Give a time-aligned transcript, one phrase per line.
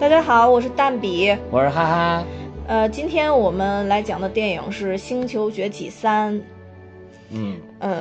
[0.00, 2.24] 大家好，我是蛋比，我是哈哈。
[2.68, 6.32] 呃，今天我们来讲的电影是《星球崛起三》。
[7.30, 7.98] 嗯嗯，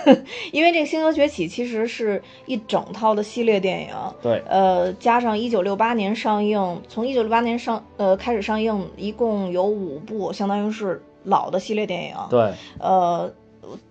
[0.52, 3.94] 因为这个《星球崛起》其实是一整套的系列电影。
[4.20, 4.42] 对。
[4.46, 12.14] 呃，加上一九六八年上映，从一九六八年上呃开始上映，一共有五部，相当于是老的系列电影。
[12.28, 12.52] 对。
[12.78, 13.32] 呃，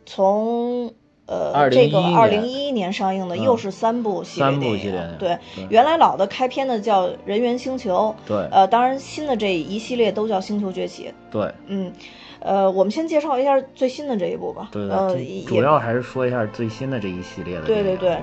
[0.06, 0.94] 从。
[1.28, 5.38] 呃，这个二零一一年上映的又是三部系列电影，对，
[5.70, 11.92] 原来老的开篇的叫《人猿星球》，对，呃，当然新的这一系列都叫《星球崛起》，对，嗯，
[12.40, 18.18] 呃，我们先介绍一下最新的这一部吧，对，呃，主要还是说一下最新的这一系列的，对对对，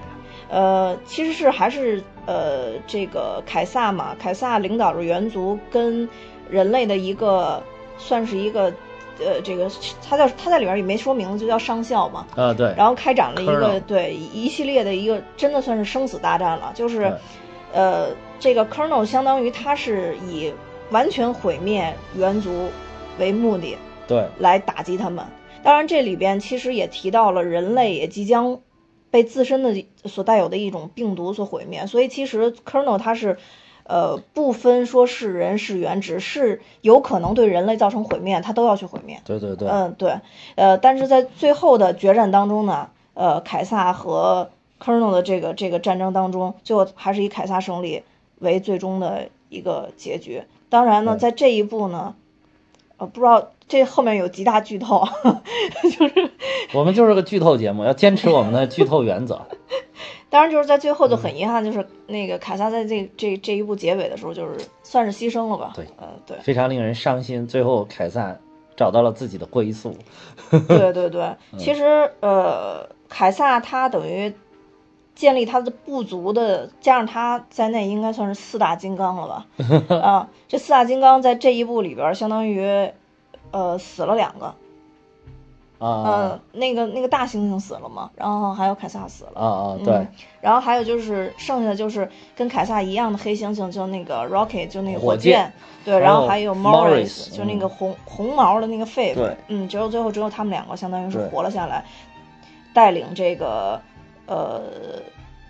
[0.49, 6.09] 呃，其实是还是呃这个凯撒嘛，凯撒领导着猿族跟
[6.49, 7.63] 人类的一个
[7.99, 8.73] 算是一个。
[9.19, 9.71] 呃，这个
[10.03, 12.27] 他叫他在里边也没说名字，就叫上校嘛。
[12.37, 12.75] 啊，对。
[12.77, 16.73] 然后开展了一个对一系列的一个，真的算是生死大战了。
[16.75, 17.13] 就是，
[17.73, 20.53] 呃，这个 Colonel 相当于他是以
[20.91, 22.69] 完全毁灭猿族
[23.19, 23.77] 为目的，
[24.07, 25.25] 对，来打击他们。
[25.63, 28.61] 当然，这里边其实也提到了人类也即将
[29.11, 31.87] 被自身的所带有的一种病毒所毁灭。
[31.87, 33.37] 所以，其实 Colonel 他是。
[33.87, 39.21] 呃，不分说是人是猿，只是有可能对人类造成毁灭，他都要去毁灭。
[39.25, 40.21] 对对对，嗯对，
[40.55, 44.51] 呃，但是在最后的决战当中呢，呃，凯撒和
[44.83, 48.03] Colonel 的这个这个战争当中，最后还是以凯撒胜利
[48.39, 50.45] 为最终的一个结局。
[50.71, 52.15] 当然呢，在这一步呢，
[52.97, 55.07] 呃，不知道这后面有极大剧透，
[55.85, 56.31] 就是
[56.73, 59.43] 我们就是个剧透节目，要坚持我们的剧透原则。
[60.35, 65.73] 当然，就是在最后就很遗憾，就是那个凯撒在这这这一部结尾的时候，就是算是牺牲了吧？
[65.77, 67.47] 对，呃，对，非常令人伤心。
[67.47, 68.37] 最后，凯撒
[68.77, 69.97] 找到了自己的归宿。
[70.67, 74.35] 对对对，其实呃，凯撒他等于
[75.15, 79.47] 建立他的部族的，加上他在内，应该算是四大金刚了吧？
[80.03, 82.91] 啊，这四大金刚在这一部里边，相当于
[83.53, 84.53] 呃死了两个。
[85.79, 89.41] 啊，那个那个大猩猩死了嘛，然后还有凯撒死了。
[89.41, 90.07] 啊啊，对。
[90.41, 95.53] 然后还有就是剩下的就是跟凯撒一样的黑猩猩，就那个 Rocket，就那个火箭。
[95.85, 99.15] 对，然后还有 Morris，就那个红红毛的那个狒狒。
[99.15, 101.85] 对，嗯，只有最后只有他们两个相当于是活了下来，
[102.73, 103.81] 带领这个
[104.27, 104.63] 呃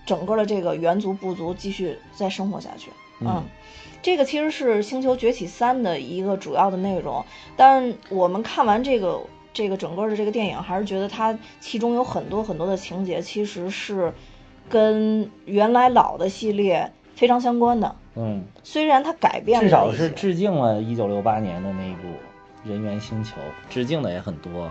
[0.06, 2.90] 整个的这个猿族部族继续再生活下去。
[3.20, 3.44] 嗯，
[4.02, 7.24] 这个其实是《星球崛起三》的一个主要的内容，
[7.56, 9.20] 但我们看完这个。
[9.54, 14.12] 这个整个的这个电影，还是觉得它其中有很多很多的情节，其实是
[14.69, 17.94] 跟原来老的系列非常相关的。
[18.16, 22.09] 嗯，虽然它改变了，至少是致敬了一九六八年的那一部
[22.69, 23.37] 《人猿星球》，
[23.70, 24.70] 致敬的也很多。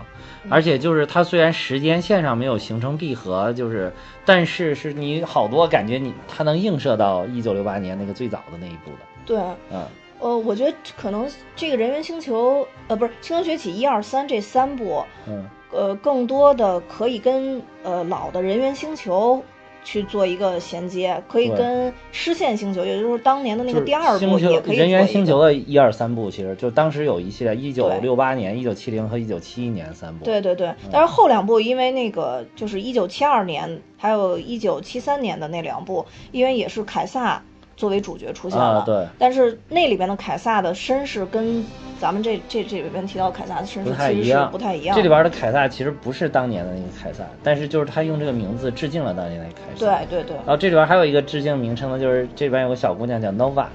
[0.50, 3.92] 而且就是它虽然时间线上没有形成闭合，就是
[4.26, 8.98] 但是是你好多感觉你它能映射到一九六八年那个最早的那一部的。
[9.24, 9.38] 对，
[9.72, 9.82] 嗯。
[10.24, 19.42] 呃，我觉得可能这个人猿星球，呃，不是星球崛起一二三这三部，嗯，呃，更多的可以跟呃老的人猿星球
[19.84, 24.78] 去做一个衔接，可以跟失陷星球，也就是当年的那个第二部也可以。
[24.78, 30.24] 人猿星球的一二三部，其实就当时有一系列，一九六八年、一九七零和一九七一年三部。
[30.24, 37.42] 对对对，但是后两部因为那个就是一九七二年还有一九七三年的那两部，因为也是凯撒。
[37.76, 41.64] 作为主角出现了，对，但是那里边的凯撒的身世跟
[42.00, 44.94] 咱们这这这里边提到凯撒的身世其实是不太一样。
[44.96, 49.80] 这里边的凯撒其实不是当年的那个凯撒，但是就是他用这个名字致敬了当年的凯撒。
[49.80, 50.36] 对对对。
[50.36, 53.66] 然后这里边还有一个致敬名称呢，就是这边有个小姑娘叫 Nova。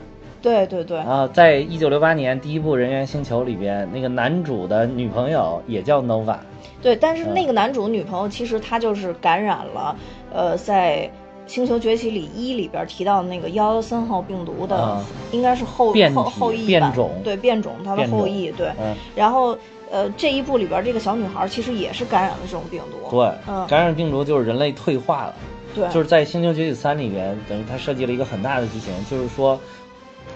[0.41, 0.97] 对对对。
[0.99, 6.37] 然后在一九六八年第一部《人猿星球》里边，那个男主的女朋友也叫 Nova。
[6.81, 9.95] 对，但是那个男主女朋友其实他就是感染了，
[10.31, 11.09] 呃，在。
[11.49, 18.71] 《星球崛起》里一里边提到的那个幺幺三号病毒的，应该是后后后裔变种，对变种它的后裔，对。
[19.15, 19.57] 然后
[19.89, 23.31] 呃这一部里边这个小女孩其实也是感染了这种病毒，对，
[23.67, 25.33] 感染病毒就是人类退化了，
[25.73, 29.59] 对，就是在《星球崛起三》里边，等于它设计了一个很大的剧情，就是说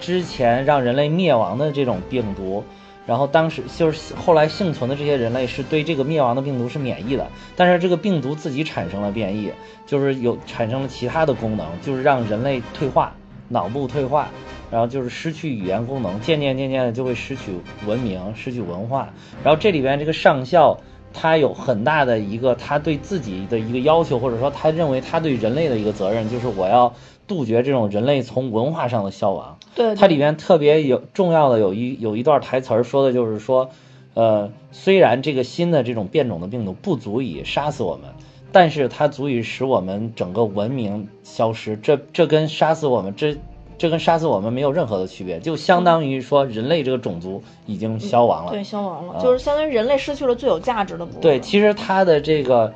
[0.00, 2.64] 之前让人类灭亡的这种病毒。
[3.06, 9.50] 然后当时就是后来幸存的这些人类是对这个灭亡的病毒是免疫的，但是这个病毒自己产生了变异，
[9.86, 13.14] 就是有产生了其他的功能，就是让人类退化，
[13.48, 14.28] 脑部退化，
[14.70, 17.52] 然后就是失去语言功能，渐渐渐渐的就会失去
[17.86, 19.10] 文明，失去文化。
[19.42, 20.80] 然后这里边这个上校
[21.12, 26.94] 他有很大的一个他对自己的一个要求，或者说他认为他对人类的一个责任，就是我要。
[27.26, 29.56] 杜绝这种人类从文化上的消亡。
[29.74, 33.70] 对，它里面特别有重要的有一有一段台词儿说的就是说，
[34.14, 38.10] 呃，虽然这个新的这种变种的病毒不足以杀死我们，
[38.52, 41.76] 但是它足以使我们整个文明消失。
[41.76, 43.36] 这这跟杀死我们这
[43.76, 48.52] 这跟杀死我们没有任何的区别，就相当于说人类这个种族已经消亡了。
[48.52, 51.20] 对，消亡了，就是相当于人类失去了最有价值的部分。
[51.20, 52.72] 对，其实它的这个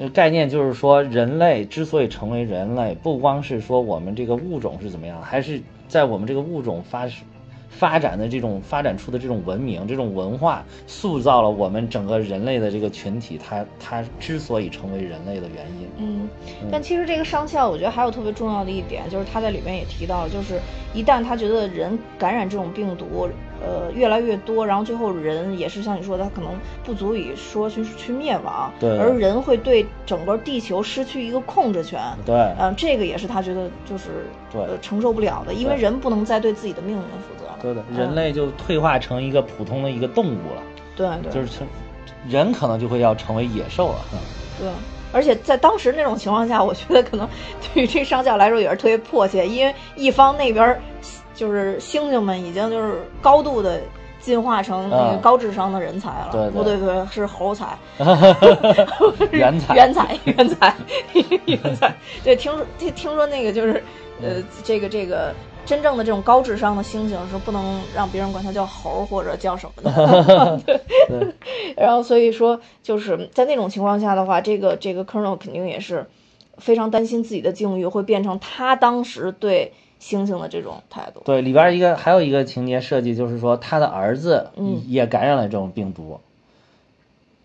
[0.00, 7.08] 呃概念就是说，人类之所以成为人类，不光是说我们这个物种是怎么样，还是在我们这个物种发
[7.68, 15.88] 发展的这种发展出的这种文明、这种文化，塑造了我们整个人类的这个群体，它它之所以成为人类的原因。
[15.98, 16.28] 嗯，
[16.70, 20.60] 但其实这个上校，我觉得还有特别重要的一点，就是他在里面也提到，就是
[20.94, 23.28] 一旦他觉得人感染这种病毒。
[23.62, 26.50] 呃，越来越多，然后最后人也是像你说的，他可能
[26.82, 34.62] 不足以说去去灭亡，对，而人会对整个地球失去一个控制权，对，嗯，这个也是他觉得就是对。
[34.80, 37.44] 承受不了的，因为人不能再对自己的命运负责。
[37.46, 40.62] 了，对的，人类就退化成一个普通的一个动物了，
[40.96, 41.66] 对对，就是成
[42.28, 43.98] 人可能就会要成为野兽了，
[44.58, 44.68] 对，
[45.12, 47.28] 而且在当时那种情况下，我觉得可能
[47.74, 50.80] 对于这上校来说也是特别迫切，因为一方那边。
[51.40, 53.80] 就是猩猩们已经就是高度的
[54.20, 56.76] 进化成那个高智商的人才了，对不对？
[56.78, 57.78] 对，是猴才，
[59.32, 60.76] 原才，原才，原才，
[61.46, 61.94] 原才。
[62.22, 63.82] 对，听说听听说那个就是
[64.20, 65.32] 呃，这个这个
[65.64, 70.60] 真正的这种高智商的猩猩是不能让别人管它叫猴或者叫什么的。
[71.08, 71.34] 对，
[71.74, 76.06] 然后所以说就是在那种情况下的话，这个这个 Colonel 肯定也是
[76.58, 79.72] 非常担心自己的境遇会变成他当时对。
[80.00, 84.48] 猩猩的这种态度，对里边一个还有一个情节设计，就是说他的儿子
[84.86, 86.20] 也感染了这种病毒，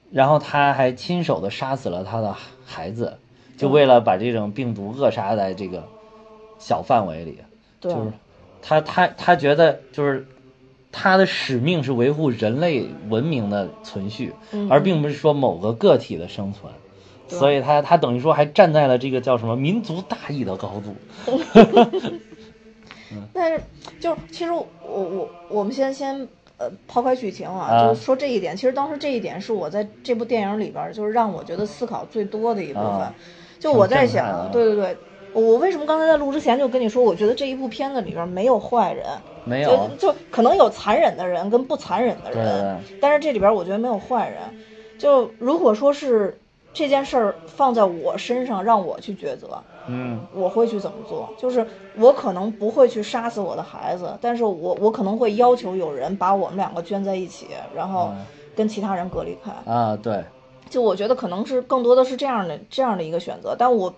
[0.09, 2.33] 然后他还亲手的杀死了他的
[2.65, 3.17] 孩子，
[3.57, 5.83] 就为了把这种病毒扼杀在这个
[6.57, 7.39] 小范围里。
[7.81, 8.13] 就是
[8.61, 10.25] 他他他觉得就是
[10.91, 14.33] 他的使命是维护人类文明的存续，
[14.69, 16.73] 而并不是说某个个体的生存，
[17.27, 20.95] 所以他他等于说还站在了这个叫什么民族大义的高度。
[23.33, 23.61] 但是，
[23.99, 28.55] 就是其实我我我们先先呃抛开剧情啊，就说这一点。
[28.55, 33.13] 其实当时这一点是我在这部电影里边，就是让我觉得思考最多的一部分。
[33.59, 34.97] 就我在想，对对对，
[35.33, 39.05] 我为什么刚才在录之前就跟你说，我觉得这一部片子里边没有坏人，
[39.43, 44.39] 没有，就可能有残忍的人跟不残忍的人，但是这里边我觉得没有坏人。
[44.97, 46.39] 就如果说是
[46.73, 49.61] 这件事儿放在我身上，让我去抉择。
[49.87, 51.29] 嗯，我会去怎么做？
[51.37, 58.13] 就是我可能不会去杀死我的孩子，但是我我可能会要求有人把我们两个圈在一起，然后
[58.55, 59.51] 跟其他人隔离开。
[59.71, 60.23] 啊，对。
[60.67, 63.93] 就我觉得可能是更多的是这样的这样的一个选择，但我，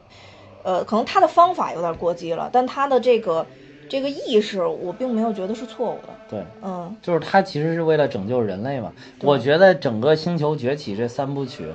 [0.64, 3.48] 呃，可能他的方法有点过激了，但他的这个
[3.88, 6.10] 这个意识，我并没有觉得是错误的。
[6.30, 8.92] 对，嗯，就是他其实是为了拯救人类嘛。
[9.22, 11.66] 我觉得整个《星球崛起》这三部曲。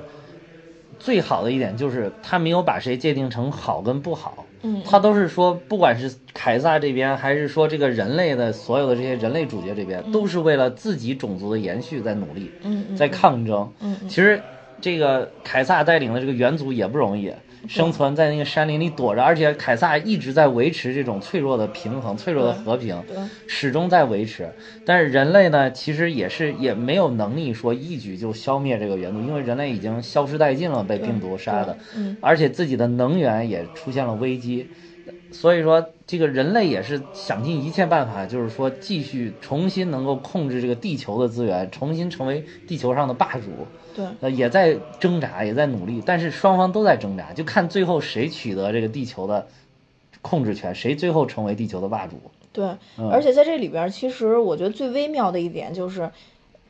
[1.03, 14.41] 最好的一点就是他没有把谁界定成好跟不好，嗯，他都是说，不管是凯撒这边，还是说这个人类的所有的这些人类主角这边，都是为了自己种族的延续在努力，嗯，在抗争，嗯，其实
[14.79, 17.33] 这个凯撒带领的这个猿族也不容易。
[17.67, 23.01] 生存在那个山林里躲着，而且凯撒一直在维持这种脆弱的平衡、脆弱的和平，
[23.47, 24.51] 始终在维持。
[24.85, 31.77] 但是人类呢，其实也是也没有能力说一举就消灭这个元素，因为人类已经消失殆尽了，被病毒杀的，
[32.19, 34.67] 而且自己的能源也出现了危机。
[35.33, 43.49] 所以说，这个人类也是想尽一切办法，就是说继续重新能够控制这个地球的资源，重新成为地球上的霸主。
[43.95, 49.47] 对，呃，也在挣扎，也在努力，但是双方都在挣扎，就看最后谁取得这个地球的
[50.21, 52.15] 控制权，谁最后成为地球的霸主。
[52.51, 52.65] 对，
[53.11, 56.09] 而且在这里边，其实我觉得最微妙的一点就是，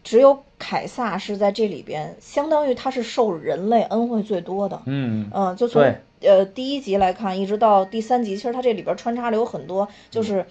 [0.03, 4.81] 只有凯撒是在这里边，相当于他是受人类恩惠最多的。
[4.85, 5.83] 嗯嗯，就从
[6.23, 10.45] 呃第一集来看，一直到第三集，其实他这里边穿插了有很多，就是。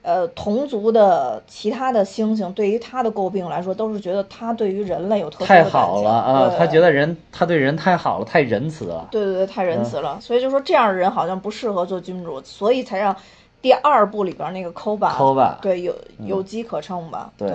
[0.00, 6.54] 呃，同族的其他的猩猩对于他的诟病来说，都是觉得他对于人类有特殊的太好了啊！
[6.56, 9.08] 他觉得人，他对人太好了，太仁慈了。
[9.10, 10.18] 对对对，太仁慈了。
[10.20, 13.14] 所以就说这样的人好像不适合做君主，所以才让
[13.60, 15.94] 第二部里边那个抠爸，抠爸对有
[16.24, 17.30] 有机可乘吧？
[17.36, 17.52] 对，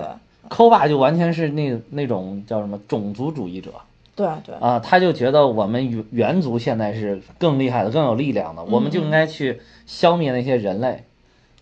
[0.49, 3.71] 抠爸就完全是那那种叫什么种族主义者。
[4.15, 11.03] 对对啊，他就觉得我们猿猿族现在是更厉害的、更有力量的，我们就应该去消灭那些人类。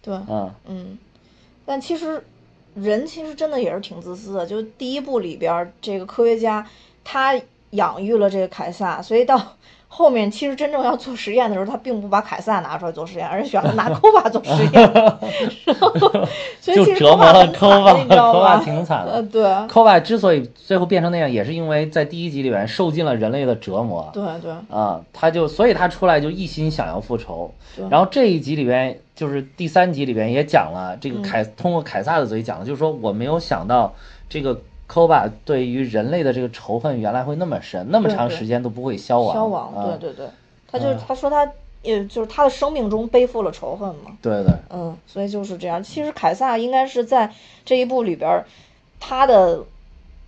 [0.02, 0.98] 对，嗯嗯，
[1.66, 2.24] 但其实
[2.76, 4.46] 人其实真的也是挺自私的。
[4.46, 6.68] 就第一部里边，这个科学家
[7.04, 7.40] 他
[7.70, 9.56] 养育了这个凯撒，所以到
[9.94, 14.92] 后面其实真正要做实验的时候，他并不把凯撒拿出来做实验，而是选择拿科巴做实验。
[16.62, 19.12] 就折磨了科瓦，科瓦挺惨的。
[19.12, 24.10] 呃，对，科瓦之所以最后变成那样，也是因为在第一集里面受尽了人类的折磨。
[24.14, 24.52] 对对。
[24.70, 27.54] 啊，他就所以他出来就一心想要复仇。
[27.90, 33.94] 然后这一集里边，就是第三集里边也讲了这个凯通过凯撒的嘴讲了，就是说我没有想到
[34.30, 39.34] 这个科瓦对于人类的这个仇恨原来会那么深，那么长时间都不会消亡。
[39.34, 40.28] 消亡，对对对。
[40.70, 41.50] 他就他说他。
[41.84, 45.82] 也就是他的生命中背负了仇恨嘛，对对，嗯，所以就是这样。
[45.82, 47.32] 其实凯撒应该是在
[47.66, 48.46] 这一部里边，
[49.00, 49.64] 他的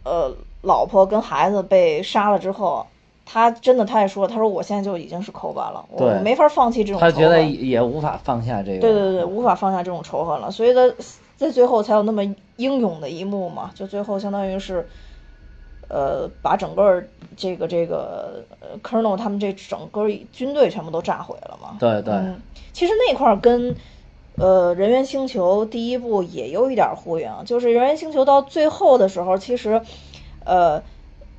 [0.04, 2.88] 呃老婆跟孩子被杀了之后，
[3.24, 7.00] 他真的他也说，他说我现在就已经是抠巴了，我没法放弃这种。
[7.00, 8.80] 他觉得也无法放下这个。
[8.80, 10.92] 对对对，无法放下这种仇恨了，所以他
[11.44, 12.24] 在最后才有那么
[12.56, 14.88] 英勇的一幕嘛，就最后相当于是。
[15.90, 17.04] 呃，把整个
[17.38, 21.78] 这个这个呃，Colonel 他们这整个军队全部都炸毁了嘛？
[21.80, 22.16] 对对。
[22.72, 23.76] 其实那块儿跟
[24.38, 29.80] 呃《人猿星球》第一部也有一点呼应，就是《人猿星球》到最后的时候，其实
[30.46, 30.82] 呃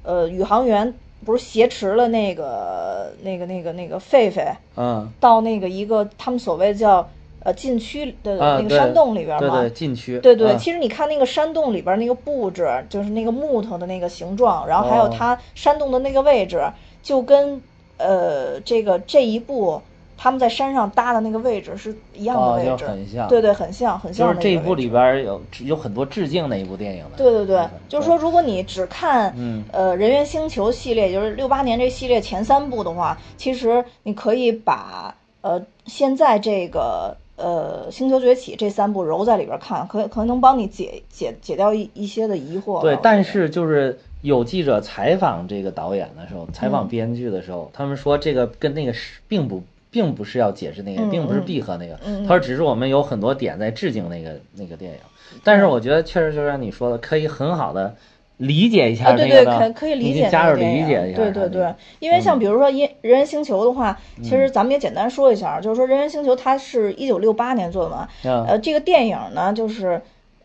[0.05, 0.95] 呃，宇航员
[1.25, 7.09] 不是挟持了那个那个那个那个狒狒，嗯，到那个一个他们所谓叫。
[7.45, 10.57] 呃，禁区的那个山洞里边嘛，对对，禁区，对对。
[10.57, 16.63] 其实你看那个山洞里边那个布置，就是那个木头的那个形状，然后还有它山洞的那个位置，
[17.03, 17.61] 就跟
[17.99, 19.79] 呃这个这一部
[20.17, 24.27] 他们在山上搭的那个位置是一样的位置，很像，对对，很像，很像。
[24.27, 27.19] 就是这一部里边有有很多致敬那一部电影的。
[27.19, 29.35] 对对对，就是说，如果你只看
[29.71, 37.15] 呃人猿星球系列，就是六八年这系列前三部的话，其实你可以把呃现在这个。
[37.37, 42.81] 呃，星球崛起这三部揉在里边看，可可能能帮你解解解掉一一些的疑惑。
[42.81, 51.99] 对，但是就是有记者采访这个导演的时候，采访编剧的时候，他们说这个跟那个是并不并不是要解释那个，并不是闭合那个。
[52.23, 54.99] 他说只是我们有很多点在致敬那个那个电影，
[55.43, 57.97] 但是我觉得确实就像你说的，可以很好的。
[58.39, 61.17] 理解一下对对，可可以理解加入理解一下。
[61.17, 70.01] 对对对，因为像比如说《人人猿星球》的话，其实咱们也简单说一下，就是说《人人星球》它是一九六八年做的嘛，呃，这个电影呢，就是。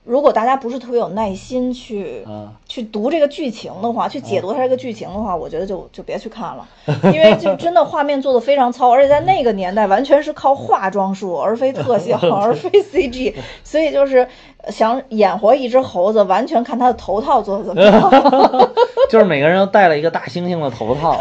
[0.05, 2.25] 如果大家不是特别有耐心去
[2.69, 6.65] 去读这个剧情的话，去解读它这个剧情的话，我觉得就就别去看了，
[7.11, 13.33] 因为就真的画面做的非常糙，而且在那个年代完全是靠化妆术，而非特效， 而非 CG，
[13.65, 14.25] 所以就是
[14.69, 18.09] 想演活一只猴子，完全看他的头套做的怎么样。
[19.09, 21.19] 就是每个人都戴了一个大猩猩的头套，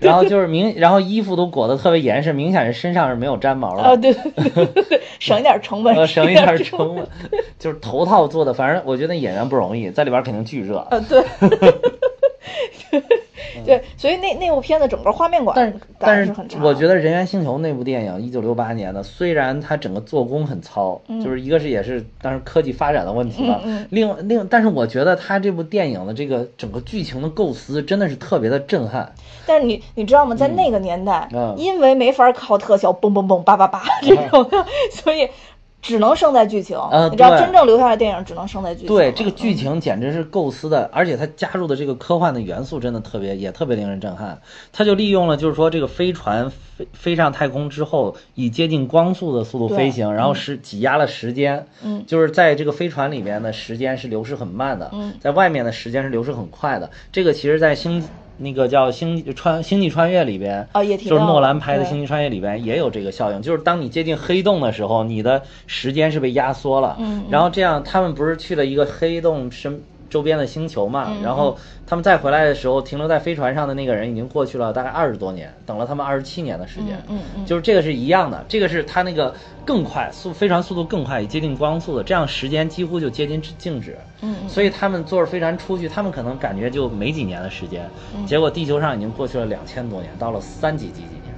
[0.00, 3.82] 然后就是明，然后衣服都裹得特别严实，明显是身上是没有粘毛的。
[3.84, 7.06] 啊，对对对，省一点成本，省一点成本，
[7.58, 8.18] 就是头套。
[8.28, 10.84] 做的，反正我觉得演员不容易，在里边肯定巨热。
[10.90, 11.24] 呃，对，
[13.64, 23.60] 对，所以那那部片子整个画面感，但是但是很我觉得《人猿星球》那部电影一九六八年的，虽然它整个做工很糙，就是一个是也是当时科技发展的问题吧。
[23.90, 29.12] 另另，但是我觉得它这部电影的这个整个剧情的构思真的是特别的震撼。
[29.46, 30.34] 但是你你知道吗？
[30.34, 34.48] 在那个年代，因为没法靠特效，嘣嘣嘣，叭叭叭这种，
[34.92, 35.28] 所以。
[35.80, 36.76] 只能胜在剧情，
[37.10, 38.88] 你知道，真正留下来电影只能胜在剧情。
[38.88, 44.40] 对，这个剧情简直是构思的，而且它加入的这个科幻的元素真的特别，也特别令人震撼。
[44.72, 56.90] 它就利用了，就是说这个飞船飞飞上太空之后，以接近光速的速度飞行，然后是挤压了时间，嗯，就是在这个飞船里面的时间是流逝很慢的，嗯，在外面的时间是流逝很快的。
[57.12, 58.06] 这个其实，在星。
[58.38, 69.82] 那个叫《星穿星际穿越》里边，啊，也就是诺兰拍的《星际穿越》里边也有这个效应，就是当你接近黑洞的时候，你的时间是被压缩了，嗯，然后这样他们不是去了一个黑洞身。
[70.10, 77.02] 周边的星球嘛，然后他们再回来的时候，停留在飞船上的那个人已经过去了大概二十多年，等了他们二十七年的时间。
[77.08, 79.34] 嗯嗯，就是这个是一样的，这个是他那个
[79.64, 83.96] 更快速，飞船速度更快，接近光速的，这样时间几乎就接近静止。
[84.22, 87.88] 嗯所以他们坐着飞船出去，他们可能感觉就没几年的时间，
[88.26, 91.34] 结果地球上已经过去了两千多年，到了三几几几年。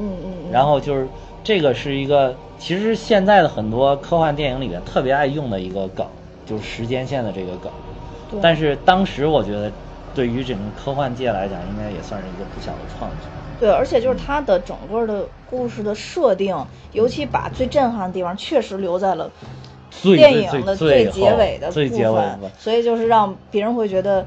[0.00, 0.52] 嗯嗯。
[0.52, 1.06] 然后就是
[1.42, 6.06] 这个是一个，其实现在的很多科幻电影里面特别爱用的一个梗。
[6.46, 7.70] 就是时间线的这个梗，
[8.40, 9.70] 但是当时我觉得，
[10.14, 13.26] 对于整个科幻界来讲，应该也算是一个不小的创举。
[13.58, 16.56] 对，而且就是它的整个的故事的设定，
[16.92, 19.30] 尤其把最震撼的地方确实留在了
[20.02, 24.24] 电影的最结尾的部分，所以就是让别人会觉得。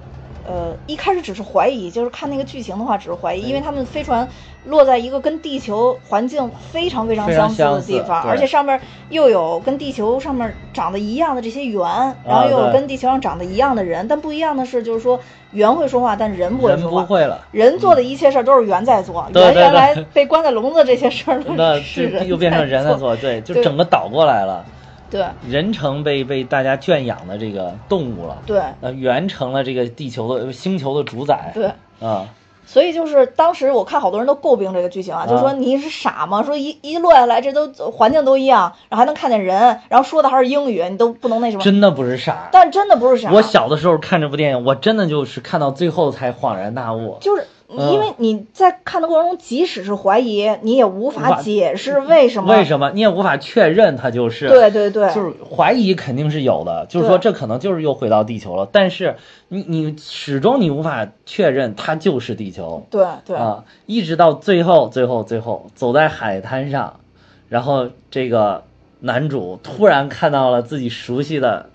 [0.47, 4.27] 呃，一开始只是怀疑，就是看那个剧情的话，只是怀疑，因为他们飞船
[4.65, 11.81] 落在一个跟地球环境非常非常相似的地方，而且上面又有跟地球上面长得一样的这些猿，
[12.25, 15.19] 然后又有跟地球上长得一样的人，但不一样的是，就是说
[15.51, 17.01] 猿会说话，但人不会说话。
[17.01, 17.39] 不会了。
[17.51, 21.41] 人做的一切事儿都是猿在做，圆原来被关在笼子这些事儿
[21.81, 24.65] 是又变成人在做，对，就整个倒过来了。
[25.09, 32.27] 对，人成被被大家圈养的这个动物了，对，呃，猿成了这个地球的星球的主宰，对，啊。
[32.71, 36.43] 所以就是当时我看好多人都诟病这个剧情啊，就说你是傻吗？
[36.43, 41.63] 说一一落下来，这都环境都一样，然后还能看见人，然后说的还是英语，你都不能那什么？
[41.63, 43.31] 真的不是傻，但真的不是傻。
[43.31, 47.47] 我小的时候看这部电影，我真的就是看到最后才恍然大悟，就是。
[47.71, 52.51] 因为你在看的过程中，即使是怀疑，你也无法解释为什么。
[52.51, 54.47] 为什么你也无法确认它就是？
[54.47, 58.67] 对对对，就是怀疑肯定是有的，就是说这可能就是又回到地球了。
[58.71, 59.17] 但是
[59.49, 62.88] 你你始终你无法确认它就是地球。
[62.89, 66.99] 对对啊，一直到最后最后最后走在海滩上，
[67.49, 68.63] 然后这个
[68.99, 71.68] 男主突然看到了自己熟悉的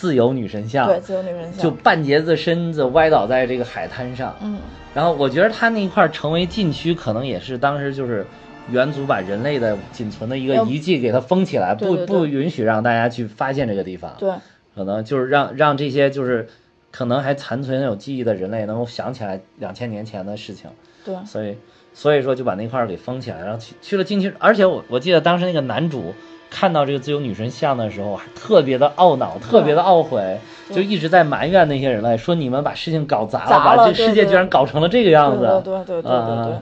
[0.00, 4.34] 自由女神像，对自由女神像，就半截子身子歪倒在这个海滩上。
[4.40, 4.58] 嗯。
[4.94, 8.26] 然后我觉得他那一块成为禁区，可能也是当时就是
[8.70, 14.16] 猿族把人类的仅存的一个遗迹给它封起来，不不允许让大家去发现这个地方。
[14.18, 14.32] 对，
[14.74, 16.48] 可能就是让让这些就是
[16.90, 20.70] 可能还残存有记忆的人类能够想起来两千年前的事情。
[21.04, 21.58] 对，所以
[21.92, 24.32] 所以说就把那块给封起来，然后去去了禁区。
[24.38, 26.14] 而且我我记得当时那个男主。
[26.50, 30.38] 看到这个自由女神像的时候，还特别的懊恼，特别的懊悔，
[30.70, 35.62] 就一直在埋怨那些人类，说你们把事情搞砸了，把这世界居然搞成了这个样子。
[35.64, 36.58] 对对对对对对。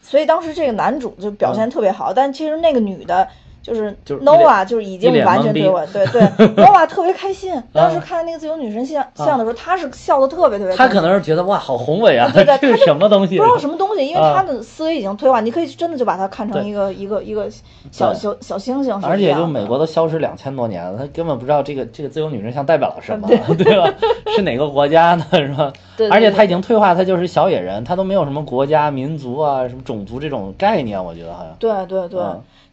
[0.00, 3.28] 所以当时这个男主就表现特别好，但其实那个女的。
[3.62, 6.22] 就是 Nova 就是已经完全对我对 对
[6.56, 7.52] Nova 特别开心。
[7.72, 10.74] 当时看那个自由女神像像的时候，他是笑的特别特别。
[10.76, 12.30] 他可能是觉得哇，好宏伟啊！
[12.32, 13.36] 对 对，这是什么东西？
[13.36, 15.40] 不知道什么东西，因为他的思维已经退化。
[15.40, 17.48] 你可以真的就把它看成一个一个一个
[17.90, 18.94] 小小小星星。
[19.02, 23.92] 而且就美国都消失两千多年了，他根本不知道这个这个自由女神像代表了什么， 对吧？
[24.34, 25.24] 是哪个国家呢？
[25.32, 25.72] 是吧？
[25.96, 26.08] 对。
[26.08, 31.54] 而且他已经退化，他就是小野人，他都没有什么国家、民族啊、什么种族这种概念，我觉得好像。
[31.58, 32.20] 对对对。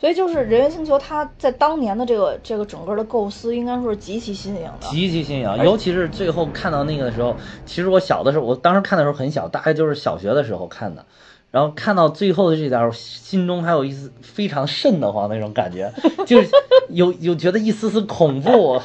[0.06, 4.88] 所以就是《人猿星球》，它在当年的这个这个整个的构思，应该说是极其新颖的。
[4.88, 11.04] 极其新颖，尤其是最后看到那个的时候，其实我小的时候，我当时看的时候很小，大概就是小学的时候看的。
[11.50, 15.92] 然后看到最后的这点，心中还有一丝非常瘆得慌那种感觉，
[16.28, 16.50] 就是
[16.90, 18.80] 有有觉得一丝丝恐怖，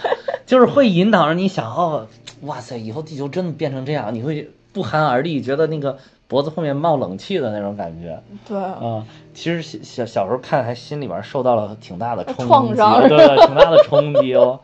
[0.47, 2.07] 就是会引导着你想，哦，
[2.45, 5.99] 哇塞，以后地球真的变成这样，你会不寒而栗，觉得那个。
[6.31, 14.61] 脖子后面冒冷气的那种感觉，对啊，其实小小时候看还心里边受到了挺大的冲击，对，挺大的冲击哦。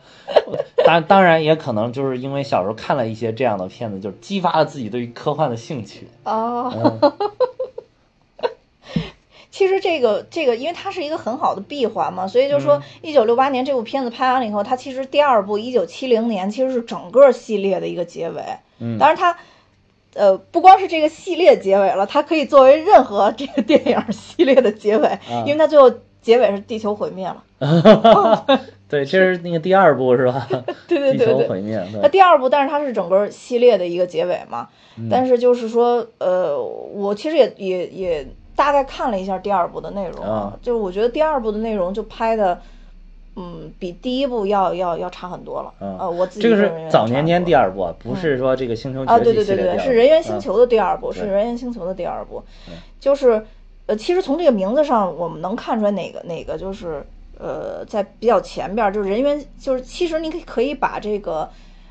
[0.85, 6.71] 当当然也可能就是因为小时候看了一些这样的片子，就是激发了自己对于科幻的兴趣啊。
[9.51, 18.41] 其实这个这个，因为它是一个很好的闭环嘛，所以就说一九六八年这部片子拍完了以后，它其实第二部一九七零年其实是整个系列的一个结尾。
[18.79, 19.37] 嗯，当然它。
[20.17, 27.43] 呃，不光是这个系列结尾了，它可以作为任何这个电影系列的结尾，因为它最后结尾是地球毁灭了。
[28.89, 30.47] 对，这是那个第二部是吧？
[30.87, 31.27] 对对对对。
[31.27, 31.81] 地球毁灭。
[32.01, 34.67] 那第二部，但是它是整个系列的一个结尾嘛？
[35.09, 42.59] 但是就是说，呃，我其实也也也大概看了一下第二部的内容，啊就是我觉得第二部的内容就拍的。
[43.39, 45.71] 嗯，比第一部要要要差很多了。
[45.79, 52.43] 呃，我自己这个是早年间第二部，不是说这个星球啊，对对对对，是人猿星球的第二部，是人猿星球的第二部。
[52.99, 53.45] 就是
[53.85, 57.05] 呃，其实从这个名字上，我们能看出来哪个哪个就是
[57.37, 61.47] 呃，在比较前边，就是人猿，就是其实你可以可以把这个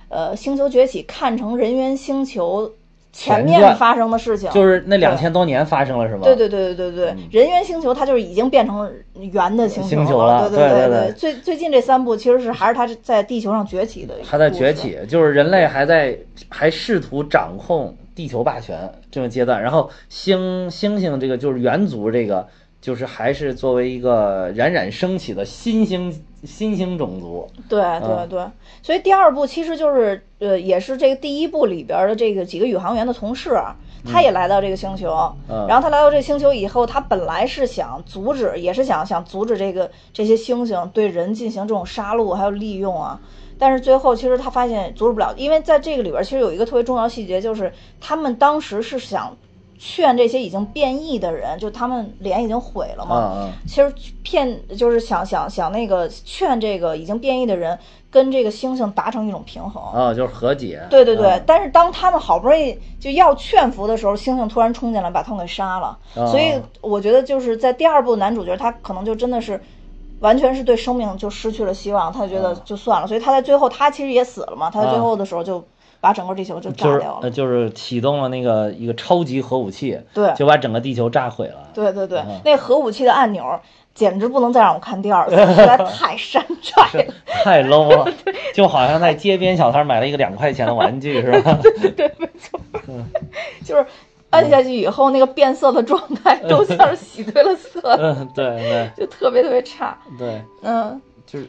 [0.08, 2.72] 呃星球崛起看成人猿星球。
[3.16, 6.20] 前面发生的事情就是那两千多年发生了，是吗？
[6.22, 10.50] 对对对对对对，人猿星球它就是已经变成圆的星球了。
[10.50, 14.14] 对对对对，最最近这三部其实是还是它在地球上崛起的。
[14.22, 16.14] 还在崛起，就是人类还在
[16.50, 22.46] 还试图掌控地球霸权这个阶段，然后星星星这个就是猿族这个。
[22.86, 28.46] 就是还是作为一个冉冉升起的新兴新兴种族，对对对，
[28.80, 33.60] 所以第二部其实就是呃，也是这个第一部里边的这个几个宇航员的同事，
[34.04, 35.08] 他也来到这个星球，
[35.66, 43.20] 然后他来到这个星球以后，他本来是想阻止，也是想想阻止这个这些猩猩对人进行这种杀戮还有利用啊，
[43.58, 49.36] 但是最后其实他发现阻止不了，因为在这个里边其实有一个特别重要细节，就是他们当时是想。
[49.78, 53.50] 劝这些已经变异的人，就他们脸已经毁了嘛。
[53.66, 57.78] 其实骗就是想想想那个劝这个已经变异的人
[58.10, 60.80] 跟这个猩猩达成一种平衡啊，就是和解。
[60.88, 65.98] 对对对，但是当他们好不容易就要劝服的时候，猩猩突然冲进来把他们给杀了。
[66.14, 69.60] 所以我觉得就是在第二部男主角他可能就真的是
[70.20, 73.06] 完全是对生命就失去了希望，他觉得就算了。
[73.06, 75.62] 所以他在最后他其实也死了嘛，他在最后的时候就。
[76.00, 81.68] 把整个地球就炸掉了，就是启动了那个一个超级核武器，对，就把整个地球炸毁了。
[81.74, 83.44] 对对对，那核武器的按钮
[83.94, 88.06] 简直不能再让我看第二次， 实在太山寨了，太 low 了，
[88.54, 91.58] 就好像在街边小摊买了一个两块钱的玩具，是吧？
[91.62, 92.60] 对对，没错，
[93.64, 93.86] 就是
[94.30, 101.48] 按下去以后，那个变色的状态都像是洗对了色，嗯，对对，就特别特别差，对，嗯，就是，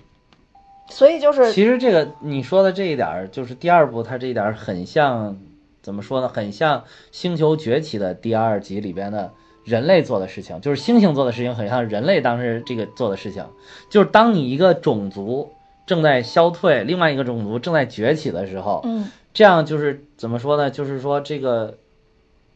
[0.89, 5.37] 所以就是，其实这个你说的这一点，就是第二部它这一点很像，
[5.81, 6.27] 怎么说呢？
[6.27, 6.79] 很像
[7.11, 9.31] 《星球崛起》的第二集里边的。
[9.67, 13.45] 人类做的事情，就是猩猩做的事情，很像人类当时这个做的事情。
[13.89, 15.51] 就是当你一个种族
[15.85, 20.71] 正在消退，另外一个种族正在崛起的时候，嗯，这样就是怎么说呢？
[20.71, 21.79] 就是说这个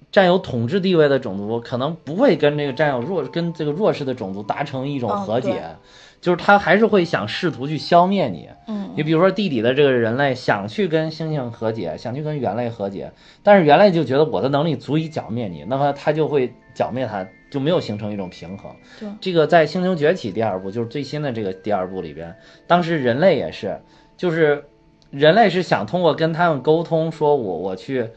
[0.10, 5.76] 占有统治地位的种族可能不会跟这个占有弱跟这个弱势的种族达成一种和解。
[6.22, 18.72] 就是他还是会想试图去消灭你，嗯，你比如说地底的这个人类想去跟猩猩和解，想去跟猿类和解，但是猿类就觉得我的能力足以剿灭你，那么他就会剿灭他，就没有形成一种平衡。
[19.00, 22.36] 对，这个在《星球崛起》第二部，就是最新的这个第二部里边，
[22.68, 23.82] 当时人类也是，
[24.16, 24.66] 就是
[25.10, 28.10] 人类是想通过跟他们沟通，说我我去。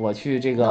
[0.00, 0.66] 我去这个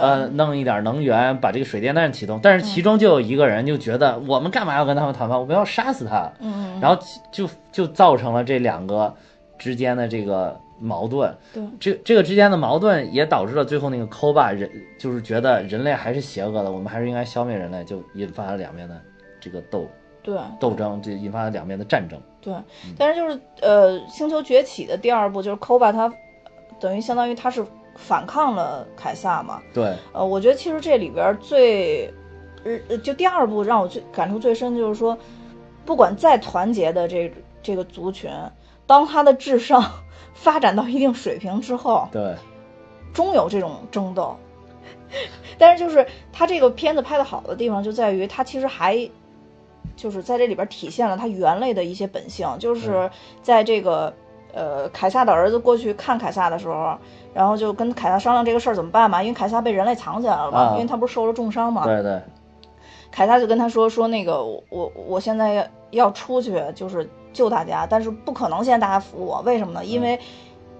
[0.00, 2.38] 呃，弄一点能源，把这个水电站启动。
[2.40, 5.38] 但是其中就有一个人就觉得，我们干嘛要跟他们谈判？
[5.38, 6.30] 我们要杀死他。
[6.38, 9.12] 嗯，然后就就造成了这两个
[9.58, 11.36] 之间的这个矛盾。
[11.52, 18.94] 对，这这个之间的矛盾也导致了最后那个 Koba 人就是觉得人类还是邪恶的，我们还是应该消灭人类，就引发了两边的
[19.40, 19.88] 这个斗
[20.22, 22.16] 对斗争，就引发了两边的战争。
[22.40, 22.54] 对，
[22.96, 26.12] 但是就是呃，星球崛起的第二部就是 Koba 他
[26.78, 27.66] 等于相当于他是。
[27.98, 29.60] 反抗了凯撒嘛？
[29.74, 32.14] 对，呃，我觉得其实这里边最，
[32.64, 35.18] 呃，就第二部让我最感触最深，就是说，
[35.84, 37.30] 不管再团结的这
[37.60, 38.30] 这个族群，
[38.86, 39.84] 当他的智商
[40.32, 42.36] 发展到一定水平之后，对，
[43.12, 44.36] 终有这种争斗。
[45.58, 49.10] 但是就是他这个片子拍的好的地方就在于，他其实还
[49.96, 53.10] 就是在这里边体现了他猿类的一些本性，就是
[53.42, 54.14] 在这个
[54.54, 56.96] 呃凯撒的儿子过去看凯撒的时候。
[57.34, 61.84] 然后就跟凯撒商量这个事儿怎么办嘛，因为凯撒被人类藏起来了嘛，因为他不是受了重伤嘛。
[61.84, 62.20] 对对。
[63.10, 69.84] 凯撒就跟他说说那个我我现在要要出去就是救大家，但是不可能现在大家服我，为什么呢？
[69.84, 70.18] 因为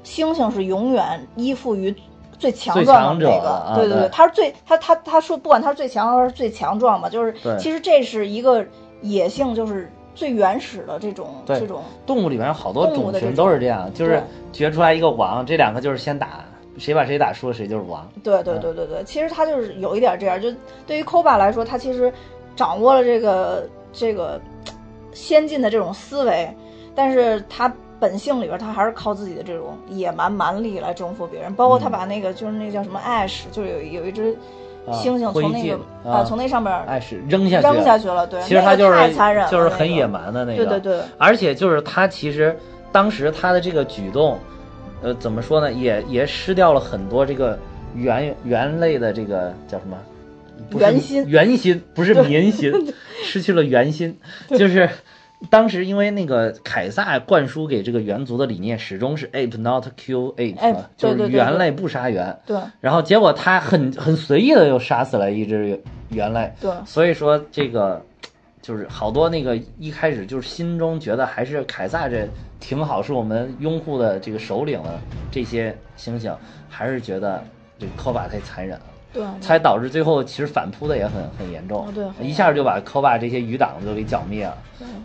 [0.04, 1.94] 猩猩是永远依附于
[2.38, 8.64] 最强壮的那个，对对对，他是最他他他说不管他是最强还是最强壮嘛，就是其实这是一个
[9.00, 9.90] 野性，就是。
[10.18, 14.20] 最原始的这种这种动物里面有好多种群都是这样，就是
[14.52, 16.44] 决出来一个王，这两个就是先打，
[16.76, 18.04] 谁把谁打输了谁就是王。
[18.24, 20.52] 对对对对对，其实他就是有一点这样，就
[20.88, 22.12] 对于 Koba 来说，他其实
[22.56, 24.40] 掌握了这个这个
[25.12, 26.52] 先进的这种思维，
[26.96, 34.36] 但是他本性里边他还是靠自己的这种野蛮蛮力来征服别人，包括他把那个就是那叫什么 Ash，就是有有一只。
[34.92, 35.78] 猩猩从那个
[36.10, 42.56] 啊，从那上边哎是扔下去扔下去了，对，其实他就是太残忍了，就是很野蛮的那个，对对对，而且就是他其实
[42.90, 44.38] 当时他的这个举动，
[45.02, 47.58] 呃，怎么说呢，也也失掉了很多这个
[47.94, 49.96] 猿猿类的这个叫什么？
[50.78, 52.72] 原心，原心不是民心，
[53.22, 54.18] 失去了原心，
[54.50, 54.88] 就是。
[55.50, 62.36] 当时因为那个凯撒灌输给这个猿族的理念始终是 ape not kill ape，就是猿类不杀猿。
[62.44, 62.58] 对。
[62.80, 66.52] 然后结果他很很随意的又杀死了一只猿类。
[66.60, 66.70] 对。
[66.84, 68.04] 所以说这个
[68.60, 74.98] 就是好多那个一开始就是心中觉得还是凯撒这挺好，是我们拥护的这个首领的
[75.30, 76.34] 这些猩猩，
[76.68, 77.42] 还是觉得
[77.78, 78.84] 这个科巴太残忍了。
[79.18, 84.56] 对，才导致最后其实反扑的也很很严重，对，一下就把 Koba 这些余党都给剿灭了。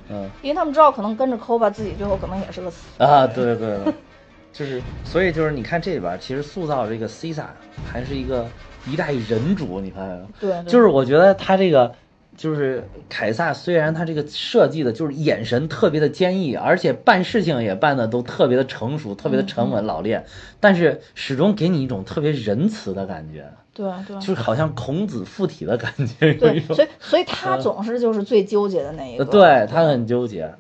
[0.08, 3.04] 嗯，因为他们知道可能跟着 Koba 自己最后可能也是个死。
[3.04, 3.94] 啊，对对对，
[4.54, 7.46] 就是所以就是你看这里边其实塑造这个 Caesar
[7.92, 8.46] 还是一个
[8.86, 11.96] 一代人主，你看，对，就是我觉得他这个。
[12.36, 20.26] 就是凯撒，虽然他这个设计的，就是眼神特别的坚毅，而且办事情也办的都特别的成熟，特别的沉稳老练，
[20.60, 23.52] 但是始终给你一种特别仁慈的感觉。
[23.74, 26.34] 对对，就是好像孔子附体的感觉。
[26.36, 29.26] 对，所以所以他总是就是最纠结的那一个。
[29.26, 30.54] 对他很纠结。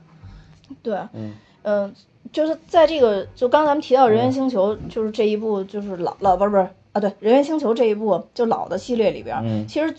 [0.81, 1.93] 对，嗯嗯，
[2.31, 9.95] 就是在这个就刚咱们提到《人猿星球》，就是这一部就是老老不是不是啊，对，《人猿星球》这一部就老的系列里边，其实。